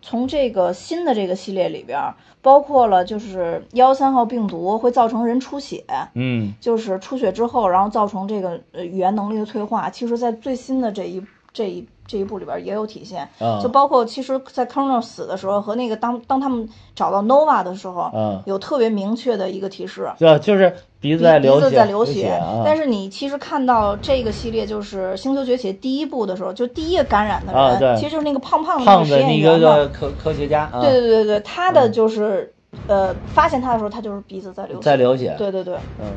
[0.00, 2.00] 从这个新的这个系列里边，
[2.40, 9.90] 包括了就是幺三号病毒会造成人出血，嗯，就是出血之后，然后造成这个呃语言能力的退化。
[9.90, 11.20] 其实，在最新的这一
[11.52, 13.28] 这一这一部里边也有体现，
[13.62, 20.74] 就包括其实，在 Colonel 死的时候和那个当当他们找到 Nova 的时候，嗯，有特别明确的一个提示，对，就是。
[21.00, 22.42] 鼻子在流血，在流血。
[22.64, 30.68] 但是你其实看到这个系列，就是《星球崛起》第一部的时候，就第一个感染的人，其实就是那个胖胖的那个实验员嘛，科科学家。
[30.80, 32.52] 对对对对，他的就是
[32.88, 35.36] 呃，发现他的时候，他就是鼻子在流血在流血。
[35.38, 36.10] 对对对，嗯，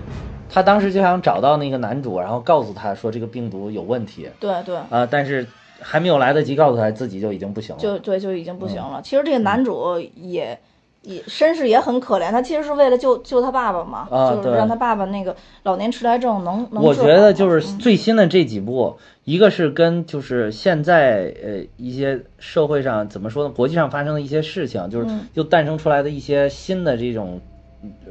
[0.50, 4.28] 他当时就想找到那个男主，然后告诉他说这个病毒有问题。
[4.40, 4.78] 对对。
[4.90, 5.48] 啊，但是
[5.82, 7.82] 还没有来得及告诉他，自己就已经不行了。
[7.82, 9.02] 就对，就已经不行了。
[9.04, 10.60] 其实这个男主也。
[11.04, 16.84] 也身世也很可怜，他其实是为了救救他爸爸嘛，就是让他爸爸那个老年痴呆症能能。
[16.84, 27.42] 我觉得就是最新的这几部，一个是跟就是现在呃一些社会上怎么说呢，国际上发生的一些事情，就是又诞生出来的一些新的这种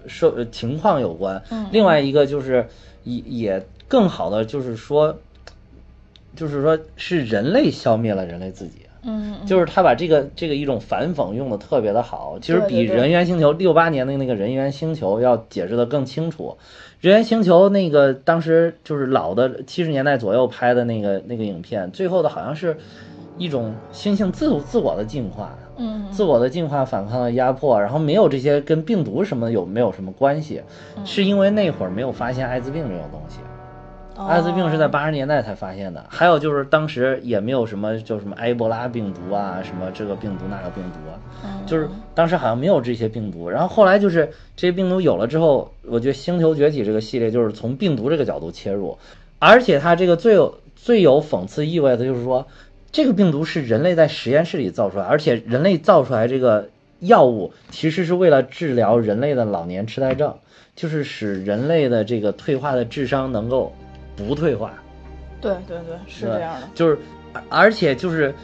[0.09, 1.40] 社情况有关。
[1.70, 2.66] 另外一个就是
[3.04, 5.16] 也也更好的就是说，
[6.40, 8.79] 就是说是人类消灭了人类自己。
[9.03, 16.57] 嗯，就是他把这个这个一种反讽用的特别的好，其实比《人猿星球》六八年的那个《人猿星球》要解释的更清楚。
[17.00, 22.76] 《人猿星球》那个当时就是老的七十年代左右拍的那个那个影片，最后的好像是
[23.37, 30.62] 一种猩猩自自我的进化，嗯，自我的进化反抗了压迫，然后没有这些跟病毒什么有没有什么关系，
[31.07, 33.38] 是因为那会儿没有发现艾滋病这种东西。
[34.28, 43.48] 艾滋病是在八十年代才发现的，还有就是当时也没有什么叫什么埃博拉病毒啊，什么这个病毒那个病毒啊，就是当时好像没有这些病毒。
[43.48, 48.98] 然后后来就是这些病毒有了之后，我觉得《星球崛起》这个系列就是从病毒这个角度切入，
[49.38, 52.46] 而且它这个最有最有讽刺意味的就是说，
[52.92, 60.37] 这个病毒是人类在实验室里造出来，而且人类造出来这个药物其实是为了治疗人类的老年痴呆症，
[60.76, 63.72] 就是使人类的这个退化的智商能够。
[64.16, 64.72] 不退化，
[65.40, 66.98] 对对对，是这样的，就是，
[67.48, 68.34] 而且就是，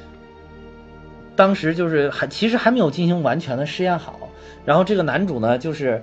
[1.34, 4.18] 当时就是还其实还没有进行完全的试验好，
[4.64, 6.02] 然后这个男主呢，就是，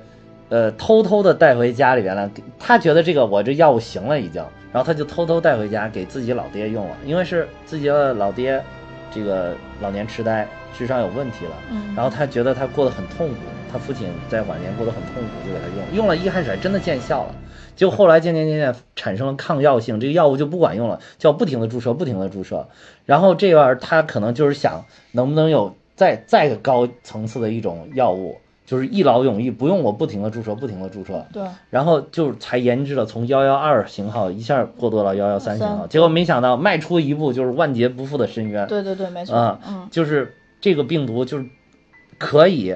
[0.50, 8.64] 呃，偷偷的带回家里边了，他觉得这个我这药物行了已经，然后他就偷偷带回家给自己老爹用了，因为是自己的老爹，
[9.14, 10.48] 这个老年痴呆，
[10.78, 13.36] 智商有问题了，嗯，然后他觉得他过得很痛苦，
[13.72, 17.36] 他父亲在晚年过得很痛苦，就给他用，用了一开始还真的见效了。
[17.76, 22.68] 就后来渐渐渐渐产生了抗药性，这个药物就不管用了，就要不停的注射，不停的注射。
[23.06, 28.38] 然后这玩意儿他可能就是想能不能有再再高层次的一种药物，
[28.74, 31.24] 就是一劳永逸，不用我不停的注射，不停的注射。
[31.32, 31.44] 对。
[31.70, 38.66] 然后就才研制了从幺幺二型号一下过渡到幺幺三型号，结果没想到迈出一步就是万劫不复的深渊。
[38.66, 39.60] 对对对，没错。
[39.68, 41.46] 嗯，就是这个病毒就是
[42.18, 42.76] 可以。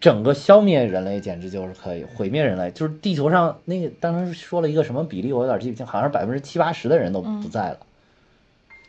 [0.00, 7.76] 整个消灭人类简直就是可以毁灭人类，就是地球上那个当时说了一个什么比例，我有点记不清，好像是百分之七八十的人都不在了。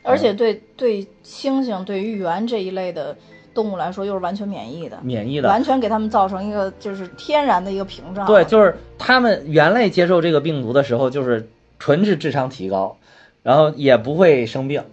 [0.03, 3.17] 而且对对猩猩、对于猿这一类的
[3.53, 8.25] 动物来说，又是完全免疫的，免疫的，完全给他们造成一个就是天然的一个屏障。
[8.25, 12.97] 对，就是他们猿类接受这个病毒的时候，就是纯是智商提高，
[13.43, 14.83] 然后也不会生病。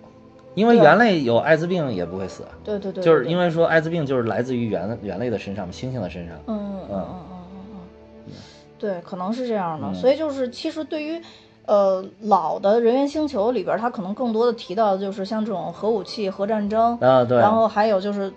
[0.55, 6.37] 因为猿类有艾滋病也不会死，对对对，就是因为说艾滋病就是来自于猿猿类的身上，猩猩的身上。
[6.49, 7.77] 嗯嗯嗯嗯嗯
[8.27, 8.33] 嗯，
[8.77, 9.95] 对，可能是这样的。
[9.95, 11.23] 所以就是其实对于，
[11.65, 17.39] 呃，老的人猿星球里边，它可能更多的提到的就是像这种核武器、核战争啊，对。
[17.39, 18.33] 然后还有就是，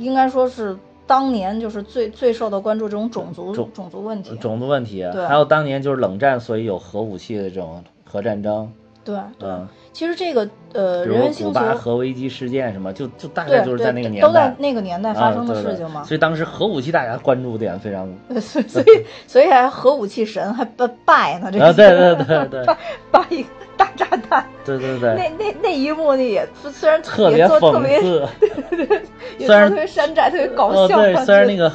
[0.00, 5.06] 应该说是当年就是最最受到关注这种种族种族问题，种族问题。
[5.12, 8.72] 对，还有当年就是冷战，所以有核武器的这种核战争。
[9.04, 9.66] 对，嗯。
[9.92, 16.04] 其实这个呃，人猿星球核危机事件什么，就就大概就是在那个年代，都在那个年代发生的事情嘛。
[16.04, 18.08] 所以当时核武器大家关注点非常，
[18.40, 18.86] 所以所以
[19.26, 22.76] 所以还核武器神还拜拜呢，这个对对对 对，
[23.10, 23.48] 拜一个
[23.80, 29.02] 大炸弹，对对对，那那那一幕呢也虽然特别讽刺，对对对，
[29.46, 31.72] 虽然特别山寨，特别搞笑，对，虽然那个。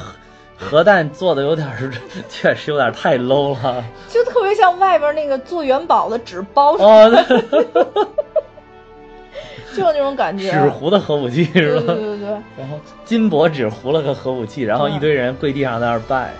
[0.58, 1.90] 核弹做的有点是，
[2.30, 7.12] 确实有点太 low 了，就特别像外边那个做元宝的纸包，哦，
[9.76, 11.82] 就那种感觉，纸糊的核武器是吧？
[11.92, 12.28] 对对对。
[12.56, 16.30] 然后金箔纸糊了个核武器，然后一堆人跪地上在那儿拜。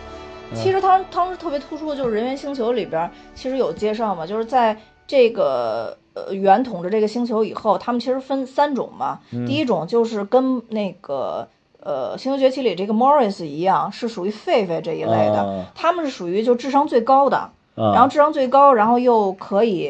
[0.55, 4.75] 其实当当时特别突出的就是《人猿星球》里边，其实有介绍嘛，就是在
[5.07, 9.21] 这个呃猿统治这个星球以后，他们其实分三种嘛。
[9.47, 11.49] 第一种就是跟那个。
[11.79, 19.89] 呃，《星球崛起》里这个 Morris 一样，是属于狒狒这一类的，他们是属于就智商最高的，然后智商最高，然后又可以，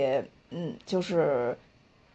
[0.51, 1.57] 嗯，就是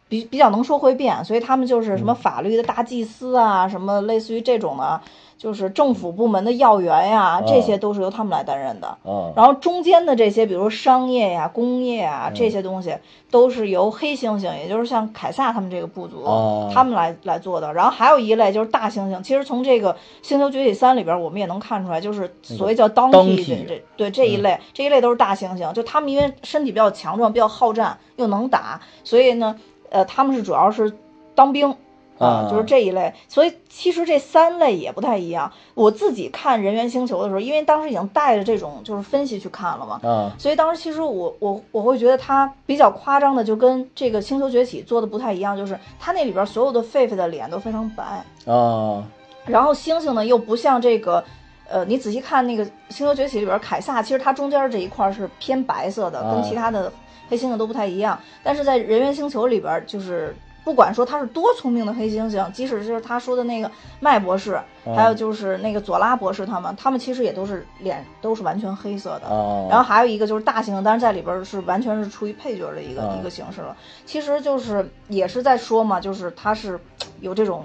[0.08, 5.00] 比比较能说会变，所以他们就是什么法律的大祭司啊，什么类似于这种的。
[5.42, 8.96] 就是政府部门的要员呀，这些都是由他们来担任的。
[9.34, 12.94] 然后中间的这些，比如商业呀、工业啊这些东西，
[13.28, 16.22] 都是由黑猩猩，也就是像凯撒他们这个部族，
[16.72, 17.74] 他们来来做的。
[17.74, 19.20] 然后还有一类就是大猩猩。
[19.20, 25.72] 其实从这个《星球崛起三》里边，我们也能看出来，就是所谓叫 Donkey 这对这一类，这一类都是大猩猩。
[25.72, 29.58] 就他们因为身体比较强壮，比较好战，又能打，所以呢，
[29.90, 30.96] 呃，他们是主要是
[31.34, 31.74] 当兵。
[32.22, 33.12] 啊，就是这一类。
[33.28, 35.50] 所以其实这三类也不太一样。
[35.74, 48.02] 我自己看《人猿星球》的时候，因为当时已经带着这种就是分析去看了嘛，啊，所以当时其实我我我会觉得它比较夸张的，就跟这个《星球崛起》做的不太一样，就是它那里边所有的狒狒的脸都非常白
[48.46, 49.02] 啊，
[49.46, 51.22] 然后猩猩呢又不像这个。
[51.68, 56.92] 呃，你仔细看那个《星球崛起》里边，凯撒其实它中间这一块是偏白色的，跟其他的
[57.30, 58.18] 黑猩猩都不太一样。
[58.42, 63.70] 但是在人猿星球里边，就是不管说他是多聪明的黑猩猩，即使是他说的那个
[64.00, 64.60] 麦博士，
[64.96, 69.28] 还有就是那个佐拉博士，他们他们其实也都是脸都是完全黑色的。
[69.68, 73.76] 然后还有一个就是大猩猩，但是在里边是完全是处于配角的一个一个形式了。
[74.04, 76.78] 其实就是也是在说嘛，就是他是
[77.20, 77.64] 有这种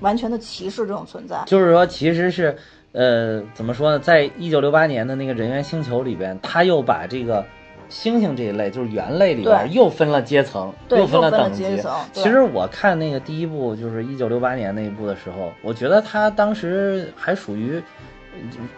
[0.00, 1.42] 完全的歧视这种存在。
[1.46, 2.56] 就是说，其实是。
[2.92, 3.98] 呃，怎么说呢？
[3.98, 7.44] 在一九六八年的那个人猿星球里边，他又把这个
[7.90, 11.64] 猩猩这一类，就是猿类里边又分了阶层，又分了等级。
[12.12, 17.82] 其实我看那个第一部，就是一九六八年那一部的时候，我觉得它当时还属于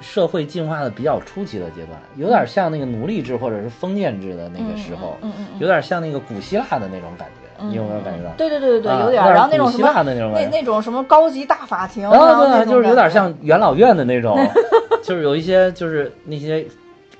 [0.00, 5.16] 社会进化的比较初期的阶段，有点像那个奴隶制或者是封建制的那个时候，
[5.58, 7.32] 有点像那个古希腊的那种感觉。
[7.60, 8.30] 你有没有感觉到？
[8.36, 9.20] 对对对对对，有点。
[9.20, 14.38] 然后那种希腊的那种那那种什么高级大法庭，对，就是有点像元老院的那种，
[15.02, 16.64] 就是有一些就是那些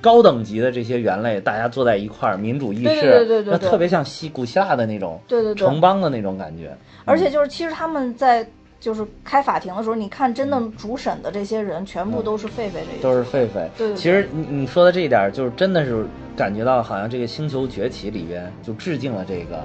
[0.01, 6.77] 高等级的这些猿类，大家坐在一块儿，民主议事，对对对，那特别像西古希腊的那种，对对对，城邦的那种感觉。
[7.05, 8.47] 而且就是其实他们在
[8.81, 13.69] 就是开法庭的时候，你看真的主审的这些人，全部都是狒狒这一，都是狒狒。
[13.77, 16.07] 对，其实你你说的这一点，就是真的是
[16.37, 19.63] 感觉到好像这个星球崛起里边就致敬了这个。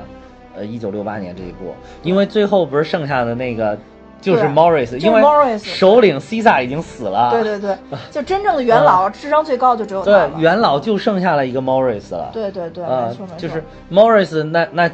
[0.56, 3.76] 呃，一九六八年这一部，因为最后不是剩下的那个
[4.24, 5.22] 就是 Morris，因为
[5.60, 7.30] 首领 Cisa 已经死了。
[7.32, 7.78] 对对对，
[8.10, 12.30] 就真正的元老，智商最高就只有对元老就剩下了一个 Morris 了。
[12.34, 14.90] 对对对，没错没错，就是 Morris 那那。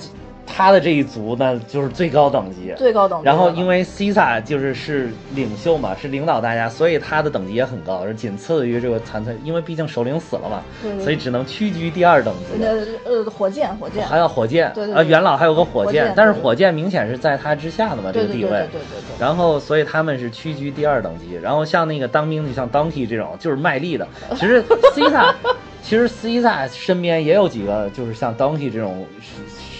[0.51, 3.25] 他的这一族呢，就是最高等级，最高等级。
[3.25, 9.39] 然后因为 Cisa 就是是领袖嘛，是领导大家，所以他的等级也很高，是仅次于这个残存。
[9.43, 10.61] 因为毕竟首领死了嘛，
[11.01, 12.63] 所以只能屈居第二等级。
[12.63, 15.05] 呃呃，火箭，火箭，还有火箭，对对。
[15.05, 18.49] 元老还有个火箭，但是火箭明显是在他之下的嘛，这个地位。
[18.49, 19.19] 对对对。
[19.19, 21.35] 然后，所以他们是屈居第二等级。
[21.41, 24.07] 然后像那个当兵的，像 Donkey 这种，就是卖力的。
[24.35, 25.33] 其实 Cisa，
[25.81, 29.05] 其实 Cisa 身边也有几个，就是像 Donkey 这种。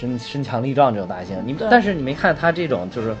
[0.00, 3.14] 身身强力壮这种大猩，你但是你没看他这种，就是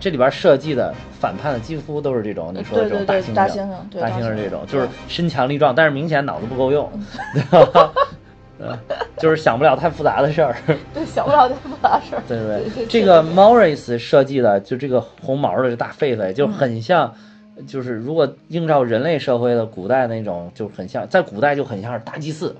[0.00, 6.90] 这里边设计的反叛的几乎都是这种你说的这种大猩猩，大猩猩，大猩猩这种就是身强力壮，但是明显脑子不够用，
[8.58, 8.66] 对
[9.18, 10.56] 就是想不了太复杂的事儿，
[10.92, 17.14] 对，想不了太复杂事儿，对对，这个 Morris 设计的就这个红毛的这大狒狒就很像，
[17.68, 22.56] 就是如果映照人类社会的古代那种就很像，在古代就很像是大祭司。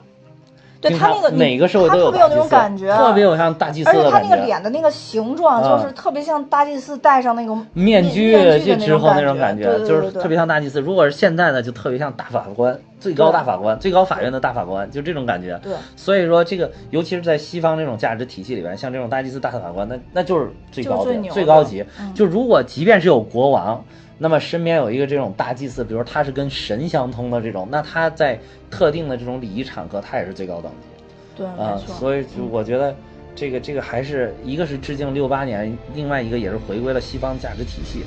[0.80, 4.08] 对他那个哪个社会都有那种感觉，特别有像大祭司的感觉。
[4.08, 8.32] 而且他那个脸的那个形状，就是特别像大祭司戴上那个面具
[8.76, 10.80] 之后那种感觉，就是特别像大祭司。
[10.80, 15.58] 如果是现在呢，就特别像大法官，最高大法官，最高法院的大法官，就这种感觉。
[15.62, 21.84] 对，所以说这个，尤其是在西方这种价值体系里边，像这种大祭司、大法官，那那就是最高的、最高级。
[22.14, 23.82] 就如果即便是有国王。
[24.18, 28.38] 那么身边有一个这种大祭司，比如他是跟神相通的这种，那他在
[28.70, 30.88] 特定的这种礼仪场合，他也是最高等级。
[31.36, 32.96] 对，啊，所以就我觉得
[33.34, 38.04] 这个这个还是一个是致敬六八年，另外一个也是回归了西方价值体系。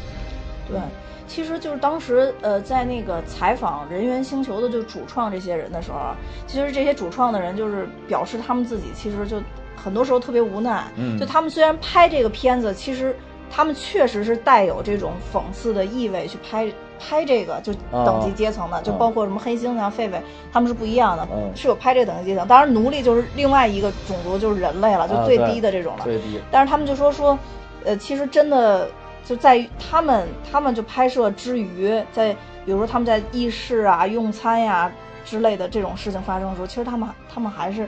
[0.68, 0.80] 对，
[1.28, 6.16] 其实就是当时呃在那个采访人猿星球的就主创这些人的时候，
[6.48, 9.40] 其实这些主创的人就是表示他们自己其实就
[9.76, 13.16] 很多时候特别无奈，嗯就他们虽然拍这个片子，其实。
[13.52, 20.20] 他们确实是带有这种讽刺的意味去拍拍这个，就等级阶层的，就包括什么黑猩猩、啊、狒狒，
[20.52, 22.48] 他们是不一样的，是有拍这个等级阶层。
[22.48, 26.04] 当然，奴隶就是另外一个种族，就是人类了，就最低的这种了。
[26.04, 26.40] 最低。
[26.52, 27.38] 但是他们就说说，
[27.86, 28.90] 呃，其实真的
[29.26, 32.34] 就在于他们，他们就拍摄之余，在
[32.66, 34.92] 比如说他们在议事啊、用餐呀
[35.26, 37.88] 之类的这种事情发生的时候，其实他们他们还是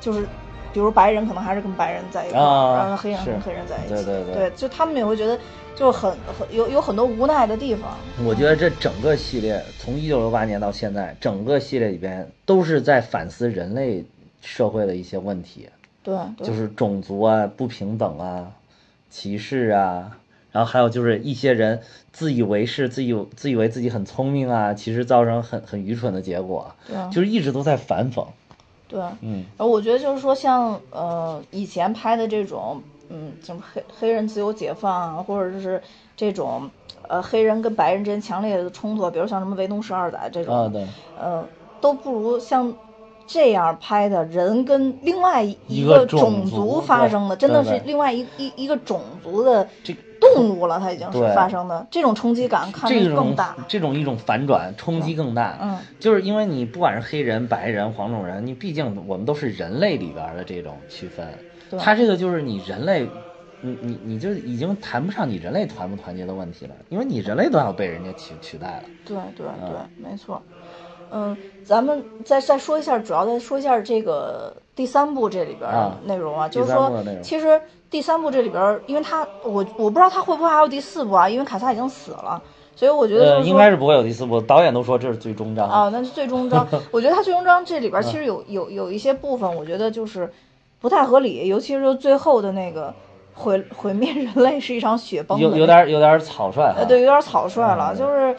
[0.00, 0.26] 就是。
[0.72, 5.38] 比如白人可能还是跟白人在一块儿，然后黑人跟黑人在一起，对对对，就他们也会觉得
[5.76, 7.96] 就很很有有很多无奈的地方。
[8.24, 14.04] 我觉得这整个系列从一九六八年到现在，整个系列里边都是在反思人类
[14.40, 15.68] 社会的一些问题，
[16.02, 18.50] 对，就是种族啊、不平等啊、
[19.10, 20.16] 歧视啊，
[20.52, 21.80] 然后还有就是一些人
[22.12, 28.26] 自以为是、自以自以为自己很聪明啊，其实造成很很愚蠢的结果，对，就是一直都在反讽。
[28.92, 35.82] 对，嗯，然后我觉得就是说，像呃以前拍的这种，嗯，什么黑黑人自由解放啊，或者是
[36.14, 36.70] 这种
[37.08, 41.48] 呃黑人跟白人之间强烈的冲突，比如像什么《维农十二载》这种，啊对，呃，
[41.80, 42.74] 都不如像
[43.26, 49.68] 这样拍的人跟另外一个种族发生的，真的是另外一一一个种族的。
[50.22, 53.56] 这动物了，它已经是发生的这种冲击感，看着更大。
[53.68, 55.58] 这种一种反转冲击更大。
[55.60, 61.26] 嗯，就是因为你不管是黑人、白人、黄种人，你毕竟我们都是人类里边的这种区分。
[61.78, 63.10] 他这个就是你人类，
[63.60, 68.90] 你你你就已经谈不上你人类团不团结的问题了，因为你人类都要被人家取取代了。
[69.04, 70.40] 对对对，没错。
[70.46, 70.56] 嗯，
[71.64, 76.90] 咱们再再说一下，主要再说一下这个第三部这里边的内容啊，就是说，
[77.22, 77.60] 其实
[77.90, 82.42] 第三部这里边，因为他我我不知道他会不会还有第四部啊，因为凯撒已经死了，
[82.74, 86.66] 所以我觉得应该是不会有第四部，导演都说这是最终章啊，那是最终章。
[86.90, 90.32] 我觉得他最终章这里边其实有有有一些部分，我觉得就是
[90.80, 92.92] 不太合理，尤其是最后的那个
[93.34, 98.34] 毁毁灭人类是一场雪崩，有有点有点草率啊，对，有点草率了，就是。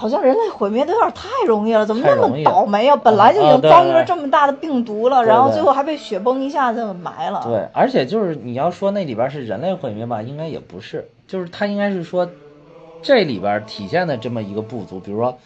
[0.00, 2.96] 好像人类毁灭都有点太容易了，怎么那么倒霉啊？
[2.96, 7.42] 本来就已经遭遇了这么大的病毒了，然后最后还被雪崩一下子埋了。
[7.44, 12.26] 对，而且就是你要说那里边是人类毁灭吧，应该也不是，就是它应该是说
[13.02, 15.38] 这里边体现的这么一个不足，比如说。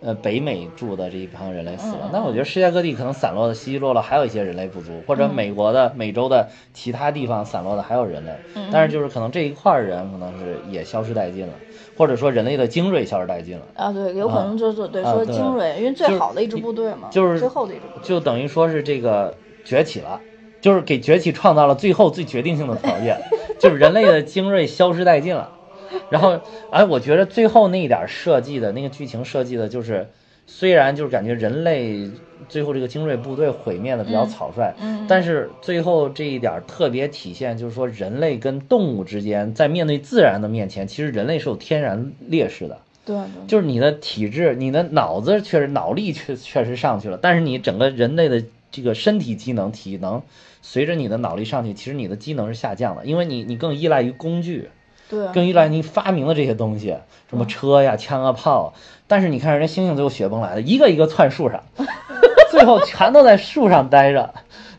[0.00, 8.32] 呃，北美住的这一帮人类死了，那我觉得世界各地可能散落的稀稀落落还有一些人类不足，或者美国的、美洲的其他地方散落的还有人类，
[8.72, 11.52] 但是就是可能这一块人可能是也消失殆尽了，
[11.94, 13.66] 或者说人类的精锐消失殆尽了。
[13.74, 19.34] 啊，对，有可能就是对说精锐，因为最好的一支部队嘛，就是最后的一支，就等于说是这个
[19.64, 20.22] 崛起了，
[20.62, 23.20] 就是给崛起创造了最后最决定性的条件，
[23.60, 25.59] 就是人类的精锐消失殆尽了。
[26.08, 30.08] 然后，哎，我觉得最后那一点设计的那个剧情设计的，就是
[30.46, 32.10] 虽然就是感觉人类
[32.48, 43.16] 最后这个精锐部队毁灭的比较草率，嗯，但是最后这一点特别体现，就是说人类跟动物之间在面对自然的面前，其实人类是有天然劣势的，对，
[43.46, 50.22] 就是你的体质、你的脑子确实脑力确确实上去了，但是你整个人类的这个身体机能、体能
[50.62, 54.70] 随着你的脑力上去，其实你的机能是下降的，因为你你更依赖于工具。
[55.10, 56.96] 对，更依赖你发明的这些东西，
[57.28, 58.72] 什么车呀、枪啊、炮。
[59.08, 61.64] 但是你看人家猩猩最后雪崩来了，一个一个窜树上，
[62.52, 64.32] 最后全都在树上待着，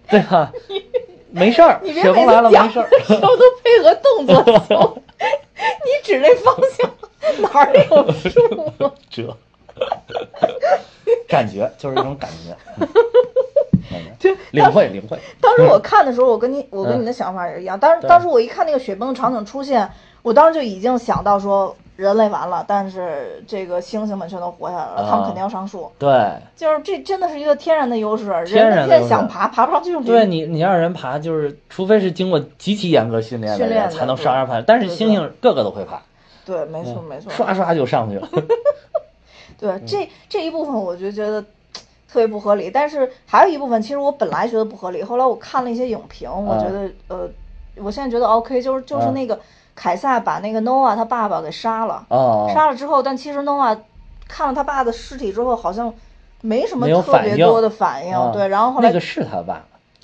[0.07, 0.53] 对吧？
[1.31, 2.89] 没事儿， 雪崩来了没事儿。
[3.09, 3.27] 都
[3.61, 6.89] 配合动作走， 你指那方向
[7.41, 8.31] 哪儿有树？
[9.09, 9.37] 这
[11.27, 12.87] 感觉就是一种感觉。
[14.17, 15.17] 就领会领会。
[15.41, 17.77] 当时我看的时候，我跟你我跟你的想法也一样。
[17.77, 19.89] 当时当时我一看那个雪崩的场景出现。
[20.23, 25.91] 我当时就已经想到说人类完了，但是这个猩猩们全都活下来了，他们肯定要上树。
[25.97, 28.25] 对，就是这真的是一个天然的优势。
[28.45, 29.99] 天然的想爬爬不上去。
[30.03, 34.61] 对你，你让人爬，就是除非是经过极其严格训练的人才能上上爬。
[34.61, 36.01] 但是猩猩个个都会爬。
[36.45, 37.31] 对，没错没错。
[37.31, 38.27] 刷刷就上去了。
[39.59, 41.41] 对，这这一部分我就觉得
[42.07, 42.71] 特别不合理。
[42.71, 47.29] 但是还有一部分，其实我本来觉得不合理，后来我看了一些影评，我觉得呃，
[47.75, 49.39] 我现在觉得 OK，就是就是那个。
[49.81, 52.05] 凯撒把那个 Noah 他爸爸给杀了，
[52.53, 53.75] 杀了之后，但其实 Noah
[54.27, 55.91] 看了他爸的尸体之后，好像
[56.41, 58.31] 没什么特别多的反应。
[58.31, 59.63] 对，然后后来那个是他爸，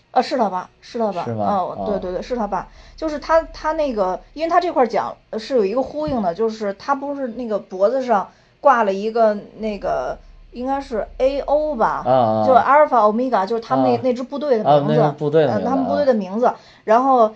[0.09, 1.75] 啊，是他爸，是他爸，是吗？
[1.77, 2.67] 嗯，对对对，是他爸。
[2.95, 8.27] 就是他他那个，因为他这块讲是有一个呼应的，就是他不是那个脖子上
[8.59, 10.17] 挂了一个那个
[10.53, 12.01] 应该是 A O 吧，
[12.47, 16.51] 就 Alpha Omega，就是他们那那支部队的名字，部队的他们部队的名字，
[16.85, 17.31] 然后。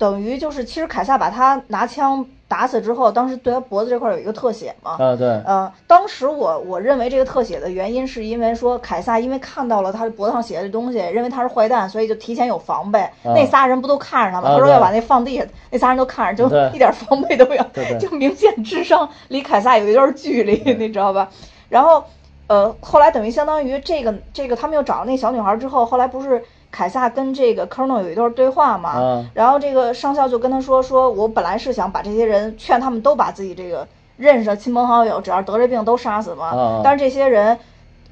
[0.00, 4.92] 等于就是，其实凯撒把他拿枪打死之后，当时对他脖子这块有一个特写嘛？
[4.92, 5.28] 啊，对。
[5.44, 13.06] 呃，当时我我认为这个特写的原因是因为说凯撒因为看到了他脖子上写的东西，认为他是坏蛋，所以就提前有防备。
[13.22, 14.54] 那仨人不都看着他吗？
[14.54, 17.64] 他说要把那放地下，那仨人都看着，就一点防备都没有，
[17.98, 21.28] 就明显智商离凯撒有一段距离，你知道吧？
[21.68, 22.02] 然后，
[22.46, 26.42] 呃，后来等于相当于这个这个他们又找了那小女孩之后，后来不是。
[26.70, 36.80] 凯撒跟这个 Colonel 有一段对话嘛，然后这个上校就跟他说：“说我本来是想把这些人劝他们都把自己这个认识的亲朋好友，只要得这病都杀死嘛。
[36.84, 37.58] 但是这些人，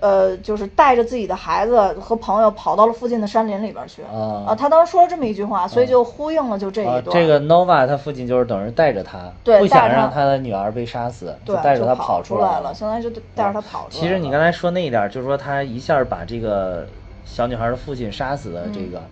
[0.00, 4.02] 呃，就是带着自己的孩子和朋友跑到了附近的山林里边去。
[4.02, 7.04] 啊，他当时说了这么一句话，所以就呼应了就这一段。
[7.10, 14.00] 这个 Nova 他父亲就是等于带着他，不想让他的女儿被杀死，就带着他跑出来了，相当于就带着他跑出来。
[14.00, 16.84] 其实你刚才说那一点，就是说他一下把这个。
[17.28, 19.02] 小女孩的父亲杀死的这个，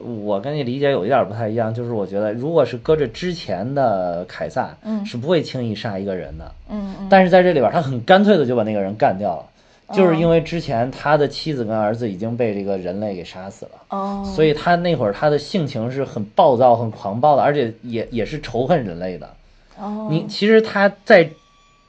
[0.00, 19.30] 我跟你理解有一点不太一样，就是我觉得如果是搁着之前的凯撒，嗯，是不会轻易杀一个人的，嗯嗯，但是在这里边他很干脆的就把那个人干掉了，就是因为之前他的妻子跟儿子已经被这个人类给杀死了，哦，所以他那会儿他的性情是很暴躁、很狂暴的，而且也也是仇恨人类的，
[19.78, 21.30] 哦，你其实他在。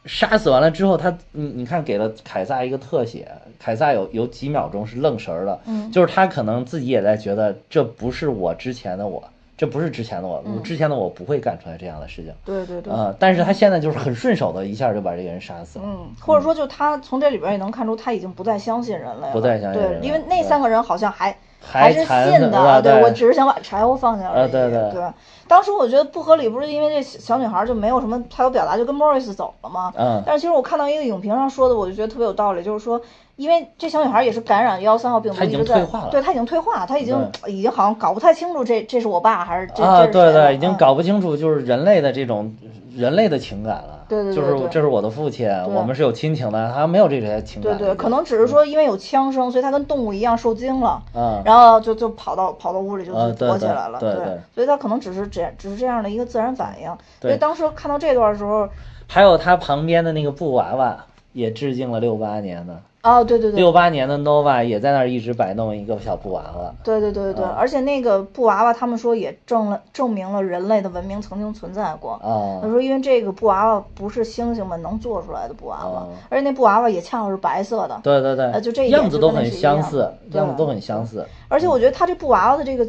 [0.06, 3.28] 杀死完了之后，他你你看给了凯撒一个特写，
[3.60, 9.22] 凯撒有有几秒钟是愣神儿的，嗯，就是他可能自己也在觉得这不是我之前的我，
[9.58, 12.34] 这不是之前的我，我之前的我不会干出来这样的事情。
[12.46, 12.94] 对对对。
[12.94, 15.86] 呃，但是他现在就是很顺手的，一下就把这个人杀死了。
[15.86, 19.34] 嗯，或者说，就他从这里边也能看出，他已经不再相信人类了。
[19.34, 22.82] 不再相信人对，因为那三个人好像还还是信的。
[22.82, 24.52] 对，我只是想把柴火放下而已。
[24.52, 25.04] 对对对。
[25.50, 29.92] 当时我觉得不合理，不是因为这小女孩就没有什么太多表达，就跟 Morris 走了吗？
[29.98, 30.24] 嗯。
[30.26, 33.02] 但是其实我看到一个影评上说的，我就觉得特别有道理，就是说。
[33.40, 35.82] 因为这小女孩也是感染幺三号病毒，一直在
[36.12, 37.16] 对她已经退化，她已经
[37.48, 42.54] 已经好像搞不太清楚这这是我爸还是这啊对对，已经搞不清楚就是人类的这种
[42.94, 58.68] 人类的情感了，对对对，就是这是我的父亲，我们是有亲情的，他没有这些情感，对对，可能只是说因为有枪声，所以他跟动物一样受惊了，嗯，然后就就跑到跑到屋里就躲起来了，对对，所以他可能只是这只是这样的一个自然反应，所以当时看到这段的时候，
[59.08, 62.82] 还有他旁边的那个布娃娃也致敬了六八年的。
[63.02, 66.76] 哦，对对对，六八年的 Nova 也在那儿一直摆弄一个小布娃娃。
[66.84, 72.16] 对对对对对，而且那个布娃娃，他们说也证了证明了人类的文明曾经存在过。
[72.16, 72.60] 啊。
[72.62, 77.98] 他说，因为这个布娃娃不是猩猩们能做出来的布娃娃，而且那布娃娃也恰好是白色的。
[78.04, 78.60] 对对对。
[78.60, 81.26] 就这样子都很相似，样子都很相似。
[81.48, 82.86] 而且我觉得他这布娃娃的这个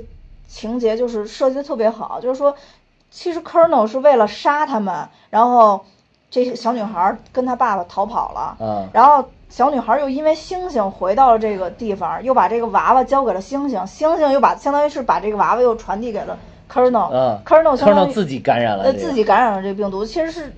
[0.49, 2.53] 情节就是设计的特别好，就是说，
[3.13, 5.81] 其实 Colonel 是为了杀他们，然后
[6.33, 8.57] 这小女孩跟她爸爸逃跑了。
[8.59, 8.89] 嗯。
[8.93, 9.25] 然后。
[9.51, 16.39] 小女孩又因为星星回到了这个地方，又把这个娃娃交给了星星，星星又把相当于是把这个娃娃又传递给了
[16.73, 20.53] Colonel，嗯，Colonel 相当于自己感染了，呃，自己感染了这个病毒，其实是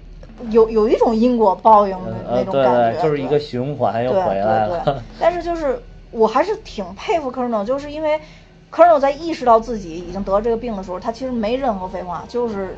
[0.51, 5.03] 有有一种因果报应的那种感觉，就是一个循环又回来了。
[5.19, 8.21] 但是就是我还是挺佩服 Colonel，就是因为
[8.71, 12.77] Colonel 在意识到自己已经得这个病的时候，他其实没任何废话，就是。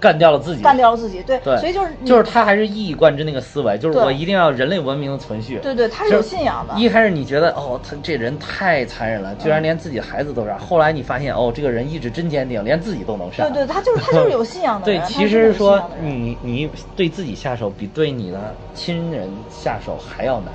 [0.00, 5.58] 干掉了自己，干掉了自己，对，对所以就是就是他还是一以贯之那个思维，就是我一定要人类文明的存续。
[5.58, 6.74] 对对，他是有信仰的。
[6.76, 10.56] 一开始你觉得哦，他这人太残忍了，居然连自己孩子都杀。
[10.56, 13.42] 后来你发现哦，这个人意志真坚定，连自己都能杀。
[13.48, 14.86] 对对，他就是他就是有信仰的。
[14.88, 20.52] 对，其实说你你对自己下手比对你的亲人下手还要难。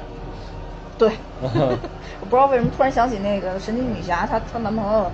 [0.98, 5.12] 对， 我不知道为什么突然想起那个神奇女侠，她她男朋友。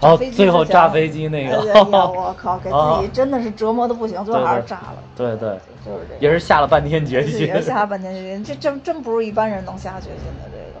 [0.00, 1.56] 哦，最后炸飞机那个，
[1.88, 5.02] 我靠，给自己真的是折磨的不行，最后还是炸了。
[5.16, 7.46] 对对，就是这，也是下了半天决心。
[7.46, 10.50] 也是下了半天决心，这真真不是一般人能下决心的。
[10.50, 10.80] 这个，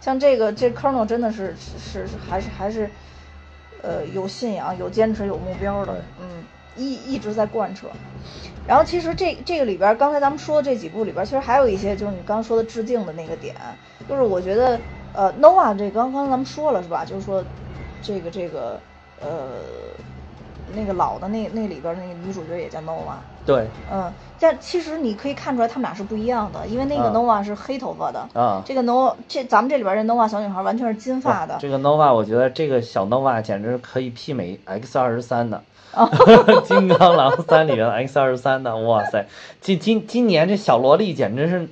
[0.00, 2.88] 像这个这 Colonel 真的是是是还是还是，
[3.82, 6.44] 呃，有信仰、有坚持、有目标的，嗯，
[6.76, 7.88] 一一直在贯彻。
[8.64, 13.56] 然后其实这这个里边，刚才咱们说的这几部里边，其实还有一些就是你刚刚说的致敬的那个点，
[14.08, 14.78] 就是我觉得，
[15.12, 17.04] 呃，Nova 这刚刚咱们说了是吧？
[17.04, 17.44] 就是说。
[18.02, 18.78] 这个这个
[19.20, 19.28] 呃，
[20.74, 23.14] 那个老的那那里边那个女主角也叫 Nova。
[23.46, 23.66] 对。
[23.90, 28.28] 嗯，但其实你可以看出来他们俩是不一样的，因为那个 Nova 是黑头发的。
[28.34, 28.62] 啊。
[28.64, 31.56] 这个 Nova 这咱们这里边这 Nova 小女孩完全是金发的。
[31.60, 35.62] 这个 Nova 我觉得这个小 Nova 简直可以媲美 X 二十三的。
[36.64, 39.26] 金刚狼三里面的 X 二十三的，哇塞！
[39.60, 41.68] 今今今年这小萝莉简直是。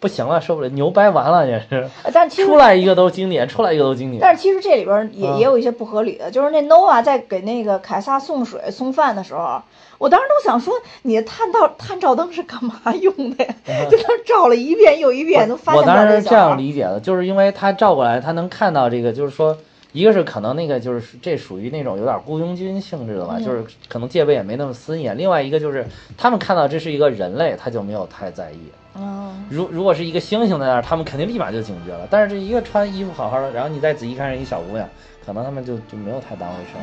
[0.00, 1.86] 不行了，受不了，牛掰完了也是。
[2.12, 4.20] 但其实出来一个都是经典，出来一个都经典。
[4.20, 9.60] 但是其实这里边也也有一些不合理的，就是那 Nova 在给那个凯撒送水送饭的时候，
[9.98, 10.72] 我当时都想说，
[11.02, 13.54] 你探照探照灯是干嘛用的呀？
[13.90, 19.54] 就他照了一遍又一遍，都发现我当时这样理解的，就是因为他照过来，他能看到这个，就是说，
[19.92, 25.18] 一个是可能那个就是这属于那种有点雇佣军性质的吧，就是可能戒备也没那么森严。
[25.18, 25.86] 另外一个就是
[26.16, 28.56] 他们看到这是一个人类，他就没有太在意。
[28.96, 32.06] 嗯，如如果是一个猩猩在那儿，他们肯定立马就警觉了。
[32.10, 34.88] 但是这一个穿衣服好好的，然后你再仔细看一小姑娘，
[35.24, 36.82] 可能他们就就没有太当回事儿。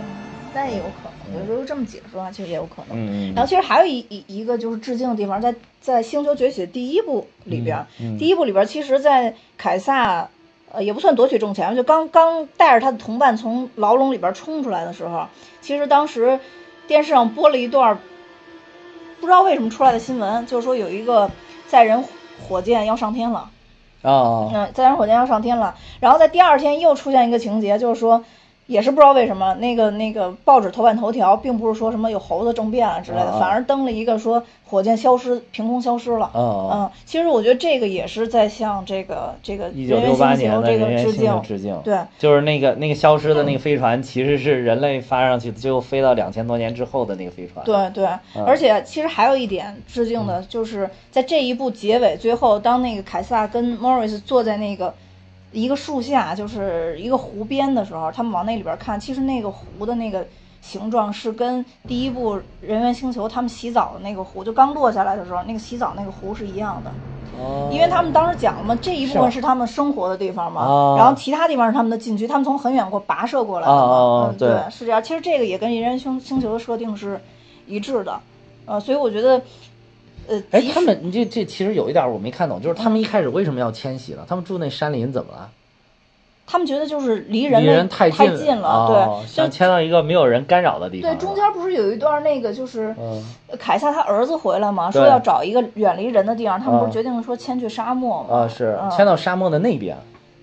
[0.53, 2.97] 那也有可能，有时候这么解释的话，其实也有可能。
[2.97, 7.85] 嗯然后其实还有一一一个就是致敬的地方，在在《星球崛起》的第一部里边，
[8.17, 10.29] 第一部里边，其实，在凯撒，
[10.71, 15.27] 呃，也不算夺取政权，就刚刚带着他的同伴从牢笼里边冲出来的时候，
[15.61, 16.39] 其实当时
[16.87, 17.99] 电视上播了一段，
[19.19, 21.29] 不知道为什么出来的新闻，就是说有一个。
[21.67, 22.03] 载人
[22.47, 23.49] 火箭要上天了，
[24.01, 28.23] 啊，嗯，载人火箭要上天了，然后在第二天又出现一个情节，就是说。
[28.67, 36.29] 也是不知道为什么，那个那个报纸头版头条并不是说什么有猴子政变啊之类的，反而登了一个说火箭消失，凭空消失了。
[36.35, 41.41] 嗯，其实我觉得这个也是在向这个这个一九六八年的这个致敬。
[41.41, 41.79] 致敬。
[41.83, 47.65] 对，就是那个那个消失的那个飞船，其实是人类发上去，最后飞到两千多年之后的那个飞船。
[47.65, 48.05] 对对，
[48.45, 54.93] 而且其实还有一点致敬的，就是在这一部结尾最后，当那个凯撒跟莫瑞斯坐在那个。
[55.51, 60.25] 一个树下，就是一个湖边的时候，他们往那里边看，其实那个湖的那个
[60.61, 66.91] 形状是跟第一部《人猿星球》他们洗澡的那个湖，就刚落下来的时候，那个洗澡那个湖是一样的。
[67.39, 75.03] 哦因为他们当时讲了嘛，这一部分是他们生活的地方嘛，然后其他地方是他们的禁区，他们从很远过跋涉过来的嘛，对，是这样。
[75.03, 77.21] 其实这个也跟《银人星星球》的设定是
[77.67, 78.19] 一致的，
[78.65, 79.39] 呃，所以我觉得，
[80.27, 84.25] 呃，哎，他们这这其实有一点我没看懂，就是他们一开始为什么要迁徙了？
[84.27, 85.49] 他们住那山林怎么了？
[86.49, 91.13] 他们觉得就是离人人太近了，对，想迁到一个没有人干扰的地方。
[91.13, 92.95] 对，中间不是有一段那个就是
[93.59, 98.37] 凯撒他儿子回来嘛，说要找一个远离人的地方，他们不是决定说迁去沙漠吗？
[98.37, 99.97] 啊，是迁到沙漠的那边。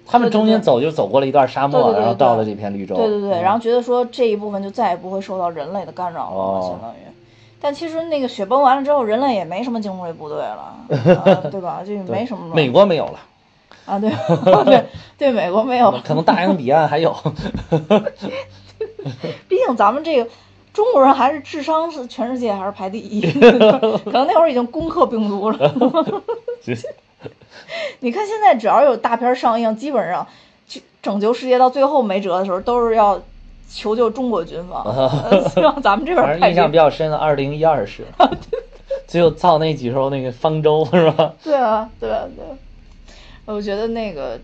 [0.06, 2.94] 他们中间走就走过了一段沙漠，然后到了这片绿洲。
[2.94, 6.96] 对对对，然后觉得说这一部分就再也不会受到人类的干扰了，相当于。
[7.60, 10.76] 但其实那个雪崩完了之后，人类也没什么精锐部队了，
[11.50, 11.82] 对吧？
[11.86, 12.54] 就没什么。
[12.54, 13.18] 美国没有了。
[13.86, 14.10] 啊，对
[14.64, 14.84] 对
[15.18, 17.14] 对，美国没有， 可能大洋彼岸还有。
[19.48, 20.30] 毕竟咱们这个
[20.72, 26.22] 中国人还是智商是全世界还是排第一，可能那会儿已经攻克病毒了。
[28.00, 30.26] 你看现在只要有大片上映，基本上
[30.66, 33.20] 去拯救世界到最后没辙的时候，都是要
[33.68, 34.84] 求救中国军方。
[35.50, 36.50] 希望咱们这边。
[36.50, 38.04] 印象比较深的，二零一二是，
[39.06, 41.34] 最后造那几艘那个方舟是吧？
[41.42, 42.44] 对啊，对啊，对。
[43.46, 44.40] 我觉得那个，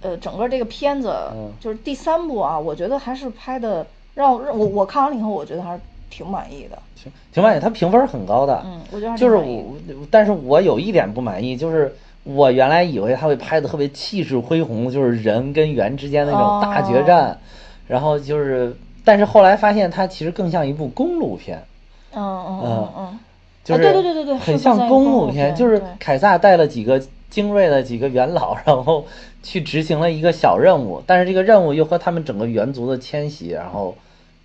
[0.00, 1.14] 呃，整个这个片子
[1.60, 6.78] 就是第三部啊，我觉得还是拍的让我我我看完了以后，我觉得还是挺满意的。
[6.96, 8.62] 挺挺满意，他评分很高的。
[8.64, 9.74] 嗯，我觉得就是我，
[10.10, 17.38] 但是我有一点不满意，就是我原来以为他会拍的特别气势恢宏，就是人跟猿之间的那种大决战，
[17.86, 21.64] 然后就是，但是后来发现它其实更像一部公路片。
[22.12, 23.18] 嗯嗯嗯嗯，
[23.64, 27.02] 就是对对对对对，很像公路片，就是凯撒带了几个。
[27.30, 29.06] 精锐的几个元老， 然后
[29.42, 33.96] 去执行了一个小任务，但是这个任务又和他们整个猿族的迁徙，然后